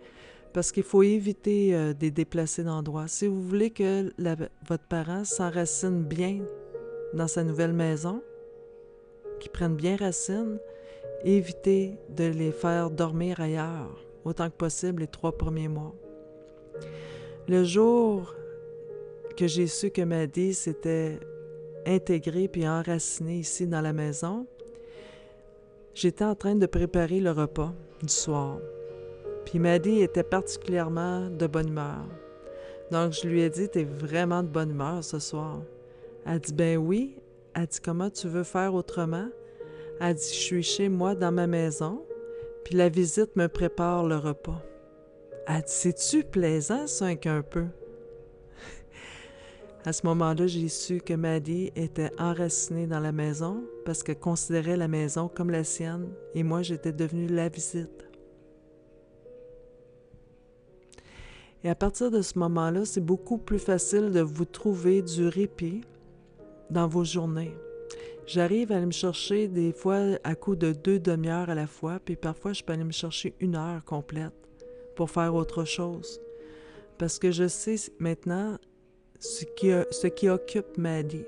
parce 0.52 0.72
qu'il 0.72 0.82
faut 0.82 1.04
éviter 1.04 1.76
euh, 1.76 1.94
des 1.94 2.10
déplacés 2.10 2.64
d'endroit. 2.64 3.08
Si 3.08 3.28
vous 3.28 3.44
voulez 3.44 3.70
que 3.70 4.12
votre 4.68 4.88
parent 4.88 5.26
s'enracine 5.26 6.02
bien 6.02 6.40
dans 7.14 7.28
sa 7.28 7.44
nouvelle 7.44 7.74
maison, 7.74 8.24
qu'il 9.40 9.52
prenne 9.52 9.76
bien 9.76 9.96
racine, 9.96 10.58
évitez 11.24 12.00
de 12.10 12.24
les 12.24 12.52
faire 12.52 12.90
dormir 12.90 13.40
ailleurs, 13.40 14.05
autant 14.26 14.50
que 14.50 14.56
possible 14.56 15.02
les 15.02 15.08
trois 15.08 15.38
premiers 15.38 15.70
mois. 15.70 15.96
Le 17.48 17.64
jour 17.64 18.34
que 19.38 19.48
j'ai 19.48 19.68
su 19.68 19.92
que 19.92 20.02
Maddy 20.02 20.54
s'était 20.54 21.20
intégrée 21.86 22.48
puis 22.48 22.68
enracinée 22.68 23.38
ici 23.38 23.68
dans 23.68 23.82
la 23.82 23.94
maison, 23.94 24.48
J'étais 25.96 26.26
en 26.26 26.36
train 26.36 26.56
de 26.56 26.66
préparer 26.66 27.22
le 27.22 27.32
repas 27.32 27.74
du 28.04 28.12
soir. 28.12 28.58
Puis 29.46 29.60
Maddy 29.60 30.02
était 30.02 30.24
particulièrement 30.24 31.30
de 31.30 31.48
bonne 31.48 31.70
humeur. 31.70 32.06
Donc 32.92 33.14
je 33.14 33.26
lui 33.26 33.40
ai 33.40 33.50
dit 33.50 33.70
T'es 33.70 33.86
vraiment 33.86 34.44
de 34.44 34.50
bonne 34.50 34.72
humeur 34.72 35.06
ce 35.06 35.20
soir. 35.20 35.62
Elle 36.26 36.40
dit 36.40 36.52
Ben 36.52 36.78
oui. 36.78 37.16
Elle 37.54 37.68
dit 37.68 37.80
Comment 37.82 38.10
tu 38.10 38.28
veux 38.28 38.44
faire 38.44 38.74
autrement? 38.74 39.30
Elle 40.02 40.16
dit 40.16 40.28
Je 40.28 40.34
suis 40.34 40.64
chez 40.64 40.90
moi 40.90 41.16
dans 41.16 41.32
ma 41.32 41.48
maison, 41.48 42.04
puis 42.66 42.76
la 42.76 42.90
visite 42.90 43.36
me 43.36 43.48
prépare 43.48 44.06
le 44.06 44.18
repas. 44.18 44.62
Elle 45.48 45.62
dit 45.62 45.72
C'est-tu 45.72 46.24
plaisant, 46.24 46.88
ça, 46.88 47.06
un 47.06 47.42
peu? 47.42 47.68
À 49.86 49.94
ce 49.94 50.06
moment-là, 50.08 50.48
j'ai 50.48 50.68
su 50.68 51.00
que 51.00 51.14
Maddie 51.14 51.72
était 51.76 52.10
enracinée 52.18 52.88
dans 52.88 53.00
la 53.00 53.12
maison 53.12 53.64
parce 53.86 54.02
qu'elle 54.02 54.18
considérait 54.18 54.78
la 54.78 54.88
maison 54.88 55.28
comme 55.28 55.52
la 55.52 55.64
sienne 55.64 56.10
et 56.34 56.42
moi, 56.42 56.64
j'étais 56.64 56.92
devenue 56.92 57.28
la 57.28 57.50
visite. 57.50 58.10
Et 61.64 61.70
à 61.70 61.76
partir 61.76 62.10
de 62.10 62.24
ce 62.24 62.40
moment-là, 62.40 62.84
c'est 62.86 63.06
beaucoup 63.06 63.38
plus 63.38 63.60
facile 63.60 64.10
de 64.10 64.22
vous 64.22 64.46
trouver 64.46 65.04
du 65.04 65.28
répit 65.28 65.82
dans 66.72 66.88
vos 66.88 67.04
journées. 67.04 67.56
J'arrive 68.28 68.72
à 68.72 68.78
aller 68.78 68.88
me 68.88 68.92
chercher 68.92 69.48
des 69.48 69.72
fois 69.72 70.00
à 70.24 70.36
coup 70.36 70.56
de 70.56 70.72
deux 70.72 71.00
demi-heures 71.00 71.50
à 71.50 71.56
la 71.56 71.68
fois, 71.68 72.00
puis 72.04 72.16
parfois 72.16 72.54
je 72.54 72.64
peux 72.64 72.74
aller 72.74 72.84
me 72.84 72.92
chercher 72.92 73.36
une 73.40 73.56
heure 73.56 73.86
complète 73.86 74.34
pour 74.96 75.12
faire 75.12 75.36
autre 75.36 75.64
chose. 75.64 76.20
Parce 76.98 77.20
que 77.20 77.32
je 77.32 77.48
sais 77.48 77.76
maintenant, 78.00 78.58
ce 79.20 79.46
qui, 79.46 79.72
ce 79.92 80.08
qui 80.08 80.30
occupe 80.30 80.78
Maddie. 80.78 81.26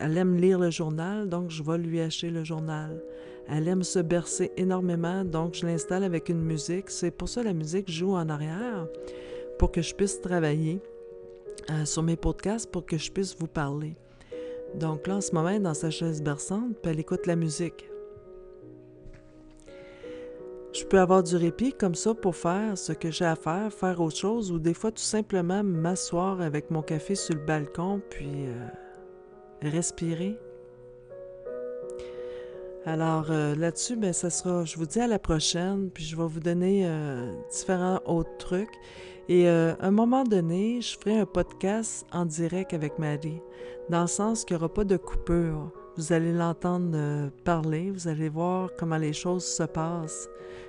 Elle 0.00 0.16
aime 0.16 0.36
lire 0.36 0.60
le 0.60 0.70
journal, 0.70 1.28
donc 1.28 1.50
je 1.50 1.62
vais 1.62 1.78
lui 1.78 2.00
acheter 2.00 2.30
le 2.30 2.44
journal. 2.44 3.02
Elle 3.48 3.66
aime 3.66 3.82
se 3.82 3.98
bercer 3.98 4.52
énormément, 4.56 5.24
donc 5.24 5.54
je 5.54 5.66
l'installe 5.66 6.04
avec 6.04 6.28
une 6.28 6.40
musique. 6.40 6.90
C'est 6.90 7.10
pour 7.10 7.28
ça 7.28 7.40
que 7.40 7.48
la 7.48 7.52
musique 7.52 7.90
joue 7.90 8.14
en 8.14 8.28
arrière, 8.28 8.86
pour 9.58 9.72
que 9.72 9.82
je 9.82 9.92
puisse 9.92 10.20
travailler 10.20 10.80
euh, 11.70 11.84
sur 11.84 12.04
mes 12.04 12.16
podcasts, 12.16 12.70
pour 12.70 12.86
que 12.86 12.96
je 12.96 13.10
puisse 13.10 13.36
vous 13.36 13.48
parler. 13.48 13.96
Donc 14.74 15.06
là, 15.06 15.16
en 15.16 15.20
ce 15.20 15.32
moment, 15.34 15.58
dans 15.58 15.74
sa 15.74 15.90
chaise 15.90 16.22
berçante, 16.22 16.76
puis 16.82 16.90
elle 16.90 17.00
écoute 17.00 17.26
la 17.26 17.36
musique. 17.36 17.88
Je 20.72 20.84
peux 20.84 20.98
avoir 20.98 21.22
du 21.22 21.36
répit 21.36 21.74
comme 21.74 21.94
ça 21.94 22.14
pour 22.14 22.34
faire 22.34 22.78
ce 22.78 22.92
que 22.92 23.10
j'ai 23.10 23.26
à 23.26 23.36
faire, 23.36 23.70
faire 23.70 24.00
autre 24.00 24.16
chose, 24.16 24.50
ou 24.50 24.58
des 24.58 24.72
fois 24.72 24.90
tout 24.90 25.02
simplement 25.02 25.62
m'asseoir 25.62 26.40
avec 26.40 26.70
mon 26.70 26.80
café 26.80 27.14
sur 27.14 27.34
le 27.34 27.44
balcon, 27.44 28.00
puis 28.08 28.46
euh, 28.46 28.68
respirer. 29.60 30.38
Alors 32.84 33.26
euh, 33.30 33.54
là-dessus, 33.54 33.94
ben 33.94 34.12
ça 34.12 34.28
sera, 34.28 34.64
je 34.64 34.76
vous 34.76 34.86
dis 34.86 34.98
à 34.98 35.06
la 35.06 35.20
prochaine, 35.20 35.88
puis 35.90 36.02
je 36.02 36.16
vais 36.16 36.26
vous 36.26 36.40
donner 36.40 36.82
euh, 36.84 37.32
différents 37.48 38.00
autres 38.06 38.36
trucs. 38.38 38.74
Et 39.28 39.48
euh, 39.48 39.74
à 39.78 39.86
un 39.86 39.90
moment 39.92 40.24
donné, 40.24 40.80
je 40.80 40.98
ferai 40.98 41.20
un 41.20 41.26
podcast 41.26 42.04
en 42.12 42.26
direct 42.26 42.74
avec 42.74 42.98
Marie, 42.98 43.40
dans 43.88 44.02
le 44.02 44.08
sens 44.08 44.44
qu'il 44.44 44.56
n'y 44.56 44.62
aura 44.62 44.72
pas 44.72 44.82
de 44.82 44.96
coupure. 44.96 45.70
Vous 45.96 46.12
allez 46.12 46.32
l'entendre 46.32 47.30
parler, 47.44 47.90
vous 47.92 48.08
allez 48.08 48.28
voir 48.28 48.70
comment 48.76 48.96
les 48.96 49.12
choses 49.12 49.44
se 49.44 49.62
passent, 49.62 50.28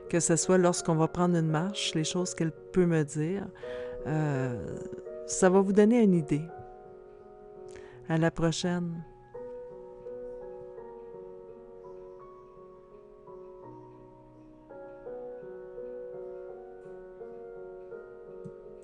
que 0.09 0.19
ce 0.19 0.35
soit 0.35 0.59
lorsqu'on 0.59 0.95
va 0.95 1.07
prendre 1.07 1.35
une 1.35 1.47
marche, 1.47 1.95
les 1.95 2.03
choses 2.03 2.35
qu'elle 2.35 2.51
peut 2.51 2.85
me 2.85 3.03
dire. 3.03 3.47
ça 5.25 5.49
va 5.49 5.61
vous 5.61 5.73
donner 5.73 6.03
une 6.03 6.13
idée. 6.13 6.43
À 8.09 8.17
la 8.17 8.29
prochaine. 8.29 9.01